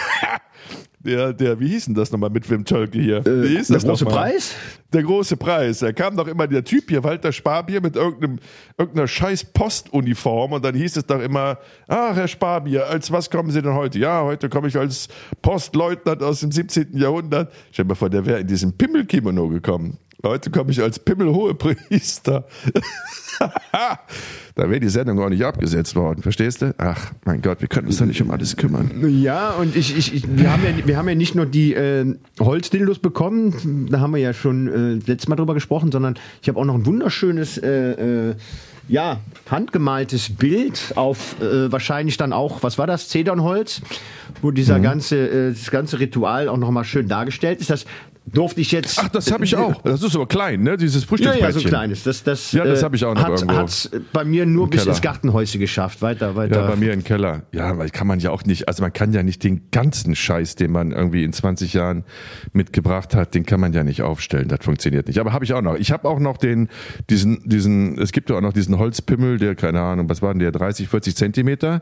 [1.00, 3.24] der, der wie hieß denn das nochmal mit Wim Tölke hier?
[3.24, 4.32] hieß der große nochmal?
[4.32, 4.56] Preis?
[4.94, 5.80] Der große Preis.
[5.80, 8.40] Da kam doch immer der Typ hier, Walter Sparbier, mit irgendeinem,
[8.78, 13.52] irgendeiner scheiß Postuniform und dann hieß es doch immer, ach, Herr Sparbier, als was kommen
[13.52, 14.00] Sie denn heute?
[14.00, 15.08] Ja, heute komme ich als
[15.42, 16.98] Postleutnant aus dem 17.
[16.98, 17.52] Jahrhundert.
[17.72, 19.98] Stell dir mal vor, der wäre in diesem Pimmelkimono gekommen.
[20.26, 22.48] Heute komme ich als Pimmelhohepriester.
[24.56, 26.74] da wäre die Sendung auch nicht abgesetzt worden, verstehst du?
[26.80, 28.90] Ach, mein Gott, wir können uns doch nicht um alles kümmern.
[29.22, 32.16] Ja, und ich, ich, ich wir, haben ja, wir haben ja nicht nur die äh,
[32.40, 36.60] Holzdildos bekommen, da haben wir ja schon äh, letztes Mal drüber gesprochen, sondern ich habe
[36.60, 38.36] auch noch ein wunderschönes äh, äh,
[38.88, 39.20] ja,
[39.52, 43.82] handgemaltes Bild auf äh, wahrscheinlich dann auch, was war das, Zedernholz,
[44.42, 44.84] wo dieser mhm.
[44.84, 47.70] ganze, äh, das ganze Ritual auch nochmal schön dargestellt ist.
[47.70, 47.86] Das
[48.34, 49.00] durfte ich jetzt.
[49.00, 49.82] Ach, das habe ich auch.
[49.82, 50.78] Das ist aber klein, ne?
[50.78, 51.42] Dieses Frühstücksbrettchen.
[51.42, 52.04] Ja, ja, so kleines.
[52.04, 53.56] Das, das, ja, das habe ich auch noch hat, irgendwo.
[53.56, 56.02] Hat's bei mir nur bis ins Gartenhäuschen geschafft.
[56.02, 56.62] Weiter, weiter.
[56.62, 57.44] Ja, bei mir im Keller.
[57.52, 60.56] Ja, weil kann man ja auch nicht, also man kann ja nicht den ganzen Scheiß,
[60.56, 62.04] den man irgendwie in 20 Jahren
[62.54, 64.48] mitgebracht hat, den kann man ja nicht aufstellen.
[64.48, 65.20] Das funktioniert nicht.
[65.20, 65.76] Aber habe ich auch noch.
[65.76, 66.70] Ich habe auch noch den,
[67.10, 70.40] diesen, diesen, es gibt ja auch noch diesen Holzpimmel, der, keine Ahnung, was war denn
[70.40, 71.82] der, 30, 40 Zentimeter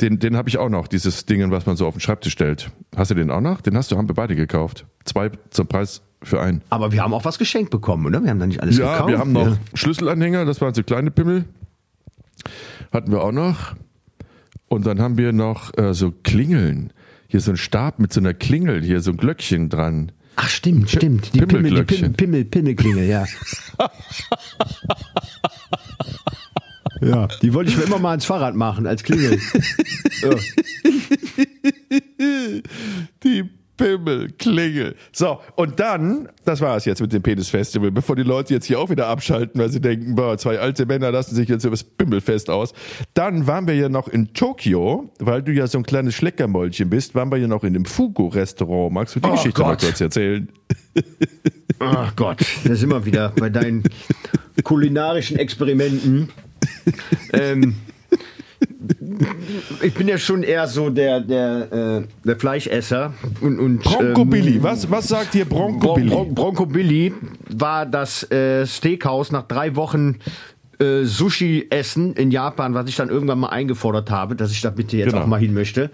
[0.00, 2.70] den, den habe ich auch noch, dieses Ding, was man so auf den Schreibtisch stellt.
[2.96, 3.60] Hast du den auch noch?
[3.60, 4.86] Den hast du, haben wir beide gekauft.
[5.04, 6.62] Zwei zum Preis für einen.
[6.70, 8.22] Aber wir haben auch was geschenkt bekommen, oder?
[8.22, 9.10] Wir haben da nicht alles ja, gekauft.
[9.10, 9.58] Ja, wir haben noch ja.
[9.74, 11.44] Schlüsselanhänger, das waren so kleine Pimmel.
[12.92, 13.74] Hatten wir auch noch.
[14.68, 16.92] Und dann haben wir noch äh, so Klingeln.
[17.28, 20.12] Hier so ein Stab mit so einer Klingel, hier so ein Glöckchen dran.
[20.36, 21.34] Ach, stimmt, stimmt.
[21.34, 23.26] Die Pimmel, die Pimmel, Pimmel, Pimmelklingel, ja.
[27.00, 29.38] Ja, die wollte ich mir immer mal ins Fahrrad machen, als Klingel.
[30.22, 30.30] Ja.
[33.24, 34.94] Die Pimmelklingel.
[35.10, 38.78] So, und dann, das war es jetzt mit dem Penis-Festival, bevor die Leute jetzt hier
[38.78, 41.84] auch wieder abschalten, weil sie denken, boah, zwei alte Männer lassen sich jetzt über das
[41.84, 42.74] Pimmelfest aus.
[43.14, 47.14] Dann waren wir ja noch in Tokio, weil du ja so ein kleines Schleckermäulchen bist,
[47.14, 48.92] waren wir ja noch in dem Fugu-Restaurant.
[48.92, 49.66] Magst du die oh Geschichte Gott.
[49.66, 50.50] mal kurz erzählen?
[51.78, 53.82] Ach Gott, da sind wir wieder bei deinen
[54.62, 56.28] kulinarischen Experimenten
[57.32, 57.74] ähm,
[59.82, 63.14] ich bin ja schon eher so der, der, äh, der Fleischesser.
[63.40, 66.10] Und, und, Bronco ähm, Billy, was, was sagt ihr Bronco Billy?
[66.10, 67.12] Bron Bronco Billy
[67.48, 70.16] war das äh, Steakhouse nach drei Wochen
[70.78, 74.70] äh, Sushi essen in Japan, was ich dann irgendwann mal eingefordert habe, dass ich da
[74.70, 75.22] bitte jetzt genau.
[75.22, 75.90] auch mal hin möchte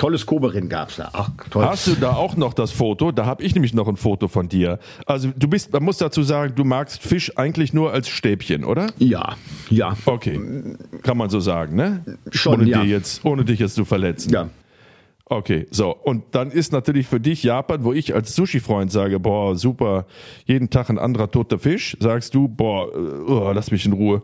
[0.00, 1.10] tolles Koberin gab's da.
[1.12, 1.64] Ach, toll.
[1.64, 3.12] Hast du da auch noch das Foto?
[3.12, 4.78] Da habe ich nämlich noch ein Foto von dir.
[5.04, 8.88] Also du bist, man muss dazu sagen, du magst Fisch eigentlich nur als Stäbchen, oder?
[8.98, 9.36] Ja,
[9.68, 9.96] ja.
[10.06, 10.40] Okay,
[11.02, 12.02] kann man so sagen, ne?
[12.30, 12.82] Schon, ohne ja.
[12.82, 14.32] Dir jetzt, ohne dich jetzt zu verletzen.
[14.32, 14.48] Ja.
[15.32, 15.94] Okay, so.
[15.94, 20.06] Und dann ist natürlich für dich Japan, wo ich als Sushi-Freund sage, boah, super,
[20.44, 24.22] jeden Tag ein anderer toter Fisch, sagst du, boah, oh, lass mich in Ruhe.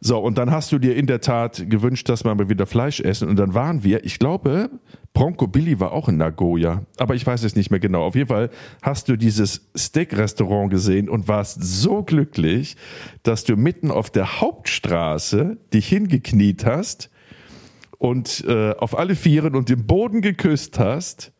[0.00, 3.00] So, und dann hast du dir in der Tat gewünscht, dass wir mal wieder Fleisch
[3.00, 3.28] essen.
[3.28, 4.70] Und dann waren wir, ich glaube,
[5.12, 8.04] Bronco Billy war auch in Nagoya, aber ich weiß es nicht mehr genau.
[8.04, 8.50] Auf jeden Fall
[8.80, 12.76] hast du dieses Steak-Restaurant gesehen und warst so glücklich,
[13.24, 17.10] dass du mitten auf der Hauptstraße dich hingekniet hast
[18.02, 21.30] und äh, auf alle Vieren und den Boden geküsst hast,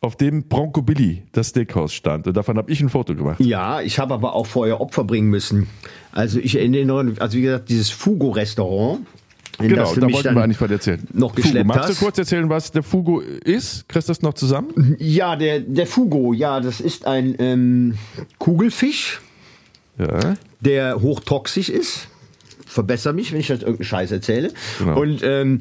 [0.00, 2.28] auf dem Bronco Billy das Steakhouse stand.
[2.28, 3.40] Und davon habe ich ein Foto gemacht.
[3.40, 5.66] Ja, ich habe aber auch vorher Opfer bringen müssen.
[6.12, 9.00] Also ich erinnere, also wie gesagt, dieses Fugo-Restaurant.
[9.58, 11.02] Genau, da wollten wir eigentlich was erzählen.
[11.12, 11.78] Noch geschleppt Fugo.
[11.80, 13.88] Magst du kurz erzählen, was der Fugo ist?
[13.88, 14.94] Kriegst du das noch zusammen?
[15.00, 17.98] Ja, der, der Fugo, ja, das ist ein ähm,
[18.38, 19.20] Kugelfisch,
[19.98, 20.36] ja.
[20.60, 22.06] der hochtoxisch ist
[22.76, 24.52] verbessere mich, wenn ich jetzt irgendeinen Scheiß erzähle.
[24.78, 25.00] Genau.
[25.00, 25.60] Und ähm,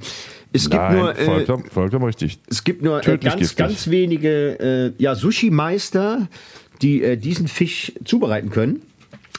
[0.54, 2.40] es gibt Nein, nur äh, vollkommen, vollkommen richtig.
[2.50, 3.58] Es gibt nur äh, ganz, giftig.
[3.58, 6.28] ganz wenige äh, ja, Sushi-Meister,
[6.82, 8.82] die äh, diesen Fisch zubereiten können.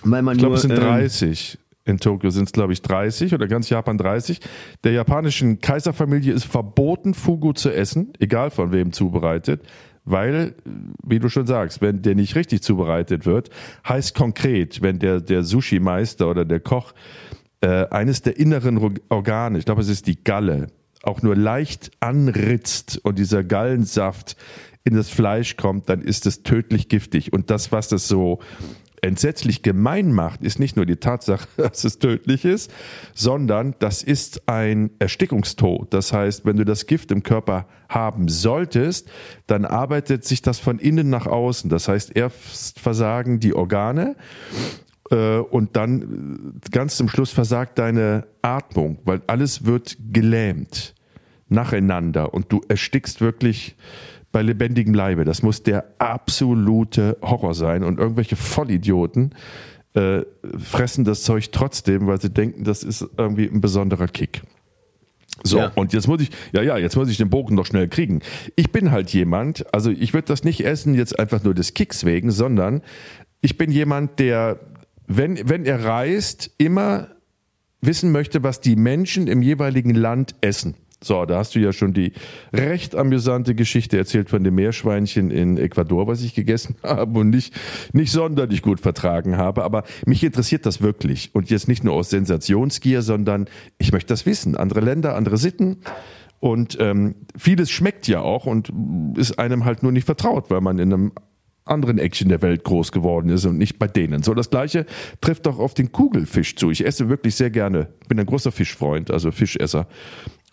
[0.02, 1.54] Weil man ich glaube, es sind 30.
[1.54, 1.60] Ähm,
[1.92, 4.40] in Tokio sind es, glaube ich, 30 oder ganz Japan 30.
[4.82, 9.62] Der japanischen Kaiserfamilie ist verboten, Fugu zu essen, egal von wem zubereitet,
[10.04, 10.54] weil,
[11.04, 13.50] wie du schon sagst, wenn der nicht richtig zubereitet wird,
[13.88, 16.92] heißt konkret, wenn der, der Sushi-Meister oder der Koch
[17.66, 20.68] äh, eines der inneren Organe, ich glaube, es ist die Galle,
[21.02, 24.36] auch nur leicht anritzt und dieser Gallensaft
[24.84, 27.32] in das Fleisch kommt, dann ist es tödlich giftig.
[27.32, 28.38] Und das, was das so
[29.02, 32.72] entsetzlich gemein macht, ist nicht nur die Tatsache, dass es tödlich ist,
[33.14, 35.92] sondern das ist ein Erstickungstod.
[35.92, 39.08] Das heißt, wenn du das Gift im Körper haben solltest,
[39.48, 41.68] dann arbeitet sich das von innen nach außen.
[41.68, 44.14] Das heißt, erst versagen die Organe
[45.14, 50.94] und dann äh, ganz zum Schluss versagt deine Atmung, weil alles wird gelähmt
[51.48, 53.76] nacheinander und du erstickst wirklich
[54.32, 55.24] bei lebendigem Leibe.
[55.24, 59.34] Das muss der absolute Horror sein und irgendwelche Vollidioten
[59.94, 60.22] äh,
[60.58, 64.42] fressen das Zeug trotzdem, weil sie denken, das ist irgendwie ein besonderer Kick.
[65.42, 65.72] So, ja.
[65.74, 68.20] und jetzt muss ich, ja, ja, jetzt muss ich den Bogen noch schnell kriegen.
[68.56, 72.04] Ich bin halt jemand, also ich würde das nicht essen jetzt einfach nur des Kicks
[72.04, 72.82] wegen, sondern
[73.40, 74.58] ich bin jemand, der
[75.06, 77.08] wenn, wenn er reist, immer
[77.80, 80.74] wissen möchte, was die Menschen im jeweiligen Land essen.
[81.02, 82.12] So, da hast du ja schon die
[82.54, 87.54] recht amüsante Geschichte erzählt von dem Meerschweinchen in Ecuador, was ich gegessen habe und nicht,
[87.92, 89.62] nicht sonderlich gut vertragen habe.
[89.62, 91.30] Aber mich interessiert das wirklich.
[91.34, 93.46] Und jetzt nicht nur aus Sensationsgier, sondern
[93.78, 94.56] ich möchte das wissen.
[94.56, 95.78] Andere Länder, andere Sitten.
[96.40, 98.72] Und ähm, vieles schmeckt ja auch und
[99.16, 101.12] ist einem halt nur nicht vertraut, weil man in einem
[101.66, 104.22] anderen Eckchen der Welt groß geworden ist und nicht bei denen.
[104.22, 104.86] So, das gleiche
[105.20, 106.70] trifft auch auf den Kugelfisch zu.
[106.70, 109.86] Ich esse wirklich sehr gerne, bin ein großer Fischfreund, also Fischesser.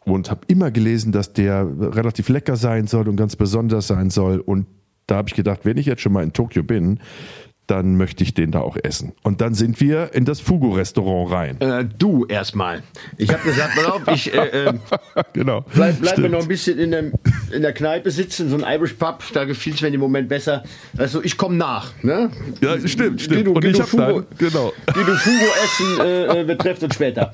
[0.05, 4.39] Und habe immer gelesen, dass der relativ lecker sein soll und ganz besonders sein soll.
[4.39, 4.66] Und
[5.07, 6.99] da habe ich gedacht, wenn ich jetzt schon mal in Tokio bin,
[7.68, 9.14] dann möchte ich den da auch essen.
[9.24, 11.61] Und dann sind wir in das Fugo-Restaurant rein.
[11.61, 12.84] Äh, du erstmal.
[13.18, 14.74] Ich habe gesagt, pass auf, ich äh, äh,
[15.34, 15.66] genau.
[15.74, 17.14] bleib, bleib mir noch ein bisschen in, dem,
[17.51, 20.64] in der Kneipe sitzen, so ein Irish Pub, da gefiel es mir im Moment besser.
[20.97, 21.91] Also ich komme nach.
[22.03, 22.32] Ne?
[22.61, 23.47] Ja, stimmt, stimmt.
[23.47, 24.74] Du, Und geh ich Fugo, dann, genau.
[24.88, 27.32] Du Fugo essen, äh, äh, wir treffen uns später.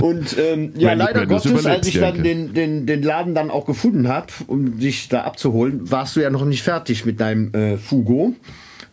[0.00, 3.66] Und ähm, ja, Wenn leider Gottes, als ich dann den, den, den Laden dann auch
[3.66, 7.76] gefunden habe, um dich da abzuholen, warst du ja noch nicht fertig mit deinem äh,
[7.76, 8.34] Fugo.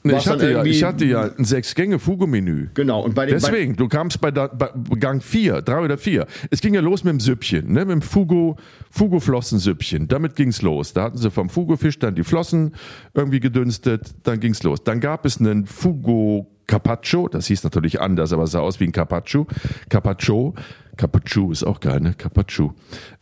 [0.07, 2.69] Nee, ich, hatte ja, ich hatte ja ein Sechs-Gänge-Fugo-Menü.
[2.73, 6.25] Genau, und bei den Deswegen, du kamst bei, da, bei Gang 4, 3 oder 4.
[6.49, 7.85] Es ging ja los mit dem Süppchen, ne?
[7.85, 8.57] mit dem Fugo,
[8.91, 10.07] Fugo-Flossensüppchen.
[10.07, 10.93] Damit ging's los.
[10.93, 12.73] Da hatten sie vom Fugo-Fisch dann die Flossen
[13.13, 14.83] irgendwie gedünstet, dann ging's los.
[14.83, 18.83] Dann gab es einen Fugo Carpaccio, das hieß natürlich anders, aber es sah aus wie
[18.83, 19.47] ein Carpaccio.
[19.89, 20.53] Carpaccio,
[20.97, 22.13] Carpaccio ist auch geil, ne?
[22.17, 22.73] Carpaccio.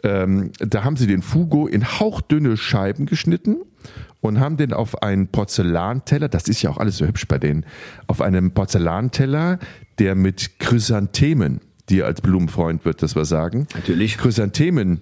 [0.04, 3.58] Ähm, da haben sie den Fugo in hauchdünne Scheiben geschnitten
[4.22, 7.66] und haben den auf einen Porzellanteller, das ist ja auch alles so hübsch bei denen,
[8.08, 9.60] auf einem Porzellanteller,
[10.00, 14.18] der mit Chrysanthemen, dir als Blumenfreund wird das was sagen, Natürlich.
[14.18, 15.02] Chrysanthemen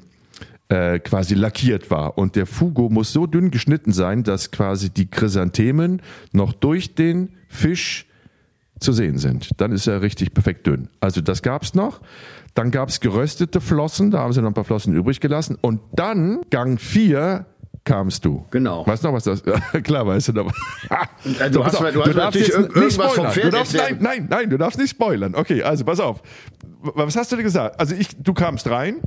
[0.70, 2.18] äh, quasi lackiert war.
[2.18, 6.02] Und der Fugo muss so dünn geschnitten sein, dass quasi die Chrysanthemen
[6.32, 8.08] noch durch den Fisch
[8.80, 9.50] zu sehen sind.
[9.58, 10.90] Dann ist er richtig perfekt dünn.
[11.00, 12.02] Also das gab's noch.
[12.54, 15.58] Dann gab's geröstete Flossen, da haben sie noch ein paar Flossen übrig gelassen.
[15.62, 17.46] Und dann, Gang 4,
[17.84, 18.46] kamst du.
[18.52, 18.86] Genau.
[18.86, 19.44] Weißt du noch, was das
[19.84, 20.52] Klar, weißt du noch.
[21.40, 23.32] Äh, du hast- du hast natürlich jetzt irg- nicht irgendwas vom spoilern.
[23.32, 25.34] Pferd Du darfst, nein, nein, nein, du darfst nicht spoilern.
[25.36, 26.22] Okay, also pass auf.
[26.82, 27.80] Was hast du dir gesagt?
[27.80, 28.98] Also ich, du kamst rein,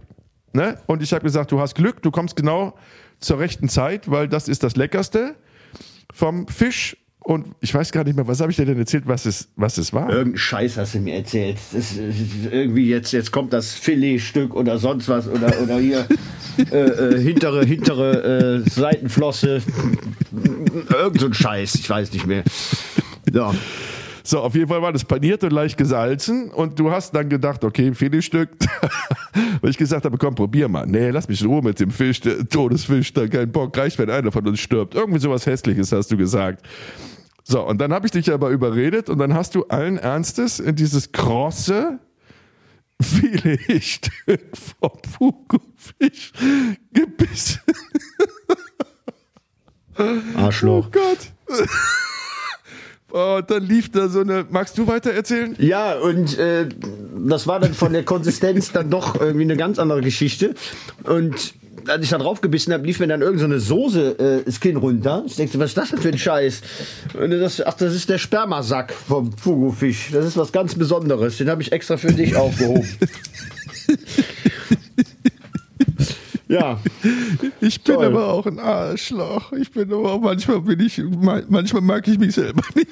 [0.52, 0.78] ne?
[0.86, 2.74] Und ich habe gesagt, du hast Glück, du kommst genau
[3.20, 5.36] zur rechten Zeit, weil das ist das Leckerste
[6.12, 6.96] vom Fisch.
[7.26, 9.78] Und ich weiß gar nicht mehr, was habe ich dir denn erzählt, was es, was
[9.78, 10.08] es war?
[10.10, 11.56] Irgendein Scheiß hast du mir erzählt.
[11.72, 16.06] Das irgendwie jetzt, jetzt kommt das Filetstück oder sonst was oder, oder hier
[16.70, 19.60] äh, äh, hintere, hintere äh, Seitenflosse.
[20.88, 22.44] Irgend so ein Scheiß, ich weiß nicht mehr.
[23.32, 23.52] Ja.
[24.22, 27.64] So, auf jeden Fall war das paniert und leicht gesalzen und du hast dann gedacht,
[27.64, 28.50] okay, Filetstück.
[29.60, 30.86] Weil ich gesagt habe, komm, probier mal.
[30.86, 34.10] Nee, lass mich in Ruhe mit dem Fisch, der Todesfisch, da kein Bock, reicht, wenn
[34.10, 34.94] einer von uns stirbt.
[34.94, 36.64] Irgendwie sowas Hässliches hast du gesagt.
[37.48, 40.74] So, und dann habe ich dich aber überredet und dann hast du allen Ernstes in
[40.74, 42.00] dieses krosse
[43.00, 44.40] Filetstück
[44.80, 46.32] vom Fugu-Fisch
[46.92, 47.60] gebissen.
[50.34, 50.88] Arschloch.
[50.88, 51.68] Oh Gott.
[53.12, 54.44] Oh, und dann lief da so eine.
[54.50, 55.54] Magst du weiter erzählen?
[55.58, 56.68] Ja, und äh,
[57.28, 60.56] das war dann von der Konsistenz dann doch irgendwie eine ganz andere Geschichte.
[61.04, 61.54] Und
[61.88, 64.60] als ich da drauf gebissen habe, lief mir dann irgend so eine Soße äh, das
[64.60, 65.22] Kinn runter.
[65.26, 66.60] Ich denke, was ist das denn für ein Scheiß?
[67.28, 70.10] Das, ach, das ist der Spermasack vom Fugu-Fisch.
[70.12, 71.36] Das ist was ganz Besonderes.
[71.38, 72.86] Den habe ich extra für dich aufgehoben.
[76.48, 76.78] ja,
[77.60, 78.04] Ich bin Toll.
[78.06, 79.52] aber auch ein Arschloch.
[79.52, 81.02] Ich bin aber auch manchmal bin ich,
[81.48, 82.88] manchmal mag ich mich selber nicht.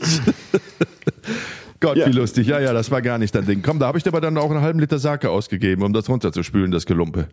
[1.81, 2.07] Gott, Ja.
[2.07, 2.47] wie lustig.
[2.47, 3.63] Ja, ja, das war gar nicht dein Ding.
[3.63, 6.09] Komm, da habe ich dir aber dann auch einen halben Liter Sake ausgegeben, um das
[6.09, 7.29] runterzuspülen, das Gelumpe.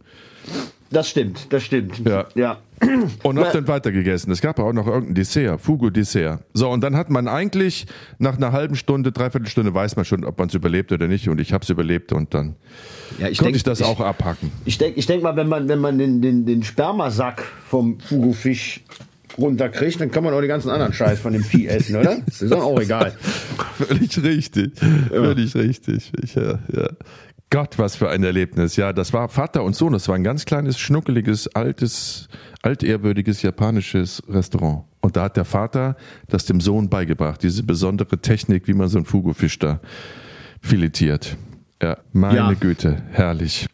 [0.91, 1.99] Das stimmt, das stimmt.
[2.07, 2.25] Ja.
[2.35, 2.57] ja.
[3.23, 4.31] Und hab dann weitergegessen.
[4.31, 6.39] Es gab auch noch irgendein Dessert, Fugu-Dessert.
[6.53, 7.85] So, und dann hat man eigentlich
[8.17, 11.29] nach einer halben Stunde, dreiviertel Stunde weiß man schon, ob man es überlebt oder nicht.
[11.29, 12.55] Und ich habe es überlebt und dann
[13.19, 14.51] Ja, ich konnte denk- ich das auch abhacken.
[14.65, 18.81] Ich denke ich denk mal, wenn man, wenn man den, den, den Spermasack vom Fugu-Fisch
[19.37, 22.17] runterkriegt, dann kann man auch den ganzen anderen Scheiß von dem Vieh essen, oder?
[22.25, 23.13] Das ist doch auch egal.
[23.77, 24.71] Völlig richtig.
[25.09, 26.11] Völlig richtig.
[26.21, 26.89] Ich, ja, ja.
[27.51, 28.77] Gott, was für ein Erlebnis.
[28.77, 29.91] Ja, das war Vater und Sohn.
[29.93, 32.29] Das war ein ganz kleines, schnuckeliges, altes,
[32.61, 34.85] altehrwürdiges japanisches Restaurant.
[35.01, 35.97] Und da hat der Vater
[36.29, 37.43] das dem Sohn beigebracht.
[37.43, 39.81] Diese besondere Technik, wie man so einen Fugofisch da
[40.61, 41.35] filetiert.
[41.81, 42.53] Ja, meine Ja.
[42.53, 43.03] Güte.
[43.11, 43.67] Herrlich.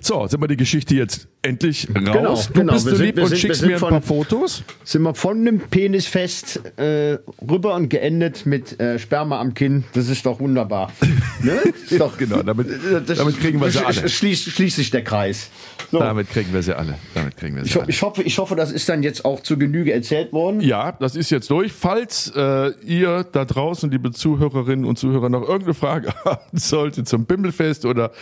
[0.00, 2.48] So, sind wir die Geschichte jetzt endlich raus?
[2.52, 2.72] du genau.
[2.74, 4.62] bist Wir so sind- lieb und sind- schickst mir ein von- paar Fotos.
[4.84, 7.18] Sind wir von einem Penisfest äh,
[7.48, 9.84] rüber und geendet mit äh, Sperma am Kinn.
[9.94, 10.92] Das ist doch wunderbar.
[11.42, 11.52] Ne?
[11.88, 12.66] Ist doch, Genau, damit,
[13.08, 14.06] das- damit kriegen wir sie alle.
[14.10, 15.48] Schließt, schließt sich der Kreis.
[15.90, 15.98] So.
[15.98, 16.96] Damit kriegen wir sie alle.
[17.14, 17.88] Damit kriegen wir sie Ich, alle.
[17.88, 20.60] ich, hoffe, ich hoffe, das ist dann jetzt auch zu Genüge erzählt worden.
[20.60, 21.72] Ja, das ist jetzt durch.
[21.72, 27.24] Falls äh, ihr da draußen, liebe Zuhörerinnen und Zuhörer, noch irgendeine Frage haben solltet zum
[27.24, 28.12] Bimmelfest oder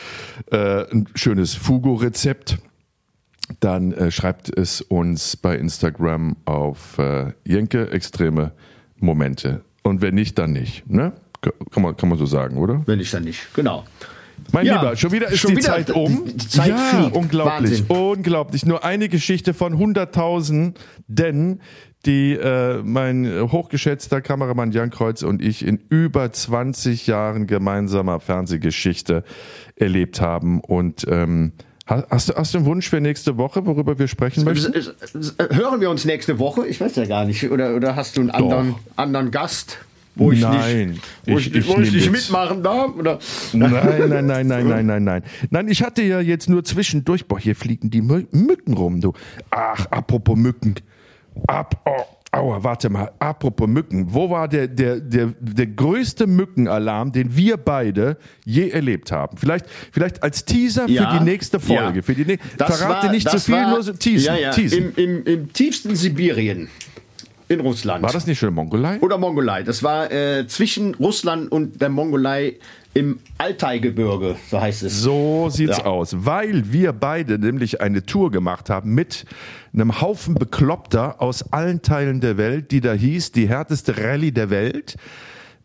[0.53, 2.59] äh, ein schönes Fugo-Rezept,
[3.61, 8.53] dann äh, schreibt es uns bei Instagram auf äh, Jenke extreme
[8.97, 9.63] Momente.
[9.83, 10.89] Und wenn nicht, dann nicht.
[10.89, 11.13] Ne?
[11.41, 12.83] Kann, man, kann man so sagen, oder?
[12.87, 13.55] Wenn nicht, dann nicht.
[13.55, 13.85] Genau.
[14.53, 16.25] Mein ja, Lieber, schon wieder ist schon die wieder Zeit um.
[16.27, 17.17] Die Zeit ja, fliegt.
[17.17, 17.97] unglaublich, Wahnsinn.
[17.97, 18.67] unglaublich.
[18.67, 20.75] Nur eine Geschichte von 100.000,
[21.07, 21.61] denn
[22.07, 29.25] die äh, mein hochgeschätzter Kameramann Jan Kreuz und ich in über 20 Jahren gemeinsamer Fernsehgeschichte
[29.75, 31.53] erlebt haben und ähm,
[31.89, 34.75] Hast du, hast du einen Wunsch für nächste Woche, worüber wir sprechen möchten?
[35.51, 36.67] Hören wir uns nächste Woche?
[36.67, 37.51] Ich weiß ja gar nicht.
[37.51, 39.79] Oder, oder hast du einen anderen, anderen Gast?
[40.19, 42.95] wo ich nein, nicht, wo ich, ich, ich, wo ich nicht mitmachen darf?
[42.97, 43.19] Oder?
[43.53, 45.23] Nein, nein, nein, nein, nein, nein, nein.
[45.51, 49.13] Nein, ich hatte ja jetzt nur zwischendurch, boah, hier fliegen die Mücken rum, du.
[49.51, 50.75] Ach, apropos Mücken.
[51.47, 54.13] Ab, oh, aua, warte mal, apropos Mücken.
[54.13, 59.37] Wo war der, der, der, der größte Mückenalarm, den wir beide je erlebt haben?
[59.37, 61.97] Vielleicht, vielleicht als Teaser ja, für die nächste Folge.
[61.97, 62.03] Ja.
[62.03, 64.35] Für die ne Verrate war, nicht zu so viel, war, nur so teasen.
[64.35, 64.53] Ja, ja.
[64.53, 66.69] Im, im, Im tiefsten Sibirien
[67.49, 68.03] in Russland.
[68.03, 68.99] War das nicht schon Mongolei?
[69.01, 69.63] Oder Mongolei.
[69.63, 72.57] Das war äh, zwischen Russland und der Mongolei
[72.95, 75.01] im Altai-Gebirge, so heißt es.
[75.01, 75.85] So sieht's ja.
[75.85, 79.25] aus, weil wir beide nämlich eine Tour gemacht haben mit
[79.73, 84.51] einem Haufen Bekloppter aus allen Teilen der Welt, die da hieß, die härteste Rallye der
[84.51, 84.97] Welt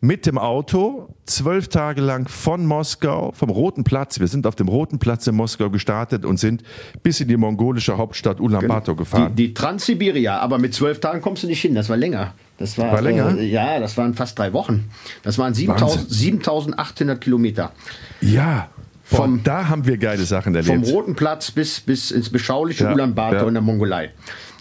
[0.00, 4.68] mit dem Auto zwölf Tage lang von Moskau, vom Roten Platz, wir sind auf dem
[4.68, 6.62] Roten Platz in Moskau gestartet und sind
[7.02, 9.34] bis in die mongolische Hauptstadt Ulaanbaatar gefahren.
[9.34, 12.34] Die, die Transsibiria, aber mit zwölf Tagen kommst du nicht hin, das war länger.
[12.58, 13.36] Das war, war länger?
[13.38, 14.90] Äh, ja, das waren fast drei Wochen.
[15.22, 17.72] Das waren 7800 Kilometer.
[18.20, 18.68] Ja,
[19.04, 20.86] vom, da haben wir geile Sachen erlebt.
[20.86, 23.48] Vom Roten Platz bis, bis ins beschauliche ja, Ulaanbaatar ja.
[23.48, 24.12] in der Mongolei.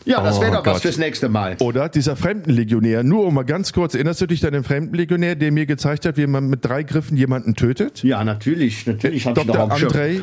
[0.05, 0.75] Ja, das wäre oh doch Gott.
[0.75, 1.55] was fürs nächste Mal.
[1.59, 3.03] Oder dieser Fremdenlegionär.
[3.03, 6.17] Nur um mal ganz kurz, erinnerst du dich an den Fremdenlegionär, der mir gezeigt hat,
[6.17, 8.03] wie man mit drei Griffen jemanden tötet?
[8.03, 8.85] Ja, natürlich.
[8.85, 9.71] Natürlich habe ich Dr.
[9.71, 10.21] Andrei,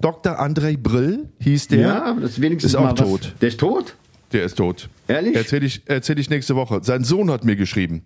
[0.00, 0.38] Dr.
[0.38, 1.80] Andrei Brill hieß der.
[1.80, 3.32] Ja, das ist wenigstens ist auch tot.
[3.40, 3.96] Der ist tot?
[4.32, 4.88] Der ist tot.
[5.08, 5.36] Ehrlich?
[5.36, 6.80] Erzähle ich, erzähl ich nächste Woche.
[6.82, 8.02] Sein Sohn hat mir geschrieben.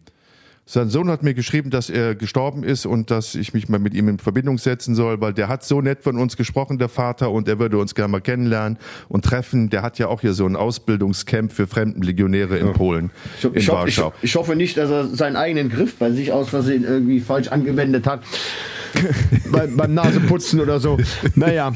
[0.71, 3.95] Sein Sohn hat mir geschrieben, dass er gestorben ist und dass ich mich mal mit
[3.95, 7.31] ihm in Verbindung setzen soll, weil der hat so nett von uns gesprochen, der Vater,
[7.31, 8.77] und er würde uns gerne mal kennenlernen
[9.09, 9.71] und treffen.
[9.71, 12.73] Der hat ja auch hier so ein Ausbildungscamp für Fremdenlegionäre in ja.
[12.75, 14.12] Polen, ich, in ich, Warschau.
[14.19, 17.49] Ich, ich, hoffe nicht, dass er seinen eigenen Griff bei sich aus Versehen irgendwie falsch
[17.49, 18.21] angewendet hat.
[19.53, 20.99] Bei, beim Naseputzen oder so.
[21.35, 21.73] Naja,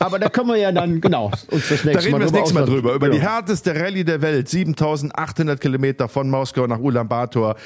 [0.00, 2.32] aber da können wir ja dann, genau, uns das nächste da reden Mal, wir das
[2.32, 2.94] nächste Mal drüber.
[2.94, 3.12] Über ja.
[3.12, 7.56] die härteste Rallye der Welt, 7800 Kilometer von Moskau nach Ulaanbaatar.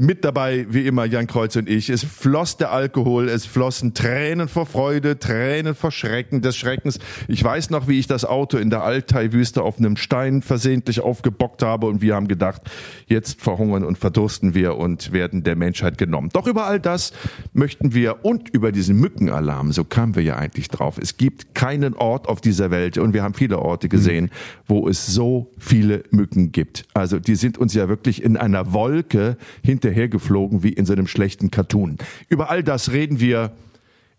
[0.00, 1.90] Mit dabei, wie immer, Jan Kreuz und ich.
[1.90, 7.00] Es floss der Alkohol, es flossen Tränen vor Freude, Tränen vor Schrecken des Schreckens.
[7.26, 11.64] Ich weiß noch, wie ich das Auto in der Altai-Wüste auf einem Stein versehentlich aufgebockt
[11.64, 12.62] habe und wir haben gedacht,
[13.08, 16.28] jetzt verhungern und verdursten wir und werden der Menschheit genommen.
[16.32, 17.12] Doch über all das
[17.52, 20.98] möchten wir und über diesen Mückenalarm, so kamen wir ja eigentlich drauf.
[21.02, 24.30] Es gibt keinen Ort auf dieser Welt und wir haben viele Orte gesehen, mhm.
[24.68, 26.84] wo es so viele Mücken gibt.
[26.94, 31.06] Also die sind uns ja wirklich in einer Wolke hinter hinterhergeflogen wie in so einem
[31.06, 31.98] schlechten Cartoon.
[32.28, 33.52] Über all das reden wir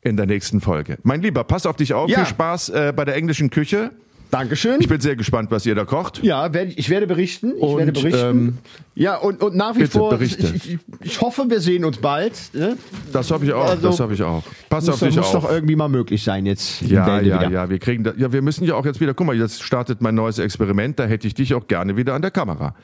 [0.01, 0.97] in der nächsten Folge.
[1.03, 2.09] Mein Lieber, pass auf dich auf.
[2.09, 2.19] Ja.
[2.19, 3.91] Viel Spaß äh, bei der englischen Küche.
[4.31, 4.79] Dankeschön.
[4.79, 6.21] Ich bin sehr gespannt, was ihr da kocht.
[6.21, 7.53] Ja, ich werde berichten.
[7.57, 8.19] Ich und, werde berichten.
[8.19, 8.57] Ähm,
[8.93, 12.33] ja, und, und nach wie vor, ich, ich, ich, hoffe, wir sehen uns bald.
[12.53, 12.77] Ne?
[13.11, 13.65] Das hoffe ich auch.
[13.65, 14.43] Also, das hoffe ich auch.
[14.69, 15.33] Pass muss, auf dich muss auf.
[15.33, 16.83] Muss doch irgendwie mal möglich sein jetzt.
[16.83, 17.49] Ja, ja, wieder.
[17.49, 17.69] ja.
[17.71, 19.15] Wir kriegen da, ja, wir müssen ja auch jetzt wieder.
[19.15, 20.99] Guck mal, jetzt startet mein neues Experiment.
[20.99, 22.75] Da hätte ich dich auch gerne wieder an der Kamera.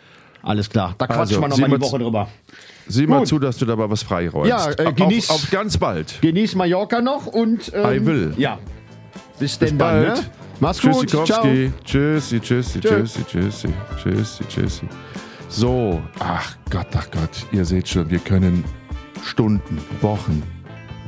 [0.46, 0.96] Alles klar.
[0.98, 2.28] Da quatschen also, wir nochmal die Woche drüber.
[2.88, 3.28] Sieh mal Gut.
[3.28, 4.50] zu, dass du dabei was freiräumst.
[4.50, 6.22] Ja, äh, genieß, auf, auf, ganz bald.
[6.22, 7.72] Genieß Mallorca noch und.
[7.74, 8.34] Ähm, I will.
[8.38, 8.60] Ja.
[9.40, 10.08] Bis, Bis denn bald.
[10.08, 10.26] dann, ne?
[10.60, 11.10] Mach's gut.
[11.10, 11.26] Ciao.
[11.84, 12.80] Tschüssi, tschüssi, tschüssi,
[13.26, 13.68] tschüssi,
[14.02, 14.88] tschüssi, tschüssi.
[15.50, 18.64] So, ach Gott, ach Gott, ihr seht schon, wir können
[19.24, 20.44] Stunden, Wochen,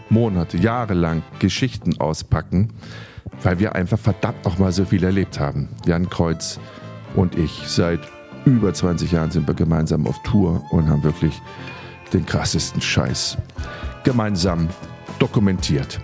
[0.10, 2.74] Monate, Jahre lang Geschichten auspacken,
[3.44, 5.70] weil wir einfach verdammt noch mal so viel erlebt haben.
[5.86, 6.60] Jan Kreuz
[7.16, 8.00] und ich seit
[8.48, 11.42] über 20 Jahren sind wir gemeinsam auf Tour und haben wirklich
[12.14, 13.38] den krassesten Scheiß
[14.06, 14.70] gemeinsam
[15.20, 16.00] dokumentiert.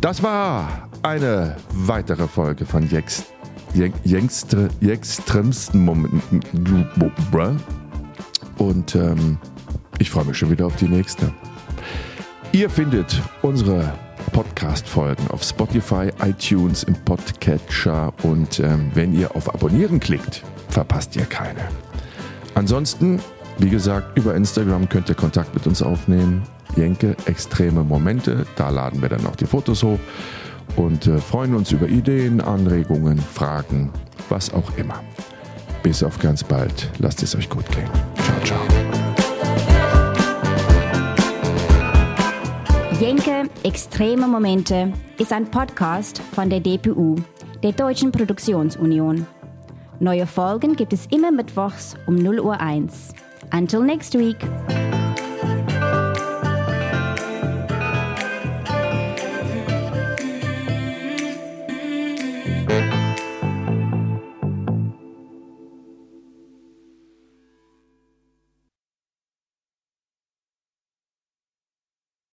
[0.00, 3.24] Das war eine weitere Folge von Jex,
[3.74, 6.40] Jengste, Jextremsten Momenten.
[8.58, 9.38] Und ähm,
[9.98, 11.32] ich freue mich schon wieder auf die nächste.
[12.52, 13.92] Ihr findet unsere
[14.30, 21.24] Podcast-Folgen auf Spotify, iTunes, im Podcatcher und ähm, wenn ihr auf Abonnieren klickt, verpasst ihr
[21.24, 21.60] keine.
[22.54, 23.20] Ansonsten,
[23.58, 26.42] wie gesagt, über Instagram könnt ihr Kontakt mit uns aufnehmen.
[26.76, 29.98] Jenke, extreme Momente, da laden wir dann noch die Fotos hoch
[30.76, 33.90] und äh, freuen uns über Ideen, Anregungen, Fragen,
[34.28, 35.02] was auch immer.
[35.82, 36.90] Bis auf ganz bald.
[36.98, 37.88] Lasst es euch gut gehen.
[38.16, 38.60] Ciao, ciao.
[43.00, 47.16] Jenke, extreme Momente ist ein Podcast von der DPU
[47.62, 49.26] der Deutschen Produktionsunion.
[50.00, 53.14] Neue Folgen gibt es immer mittwochs um 0 Uhr 1.
[53.52, 54.36] Until next week.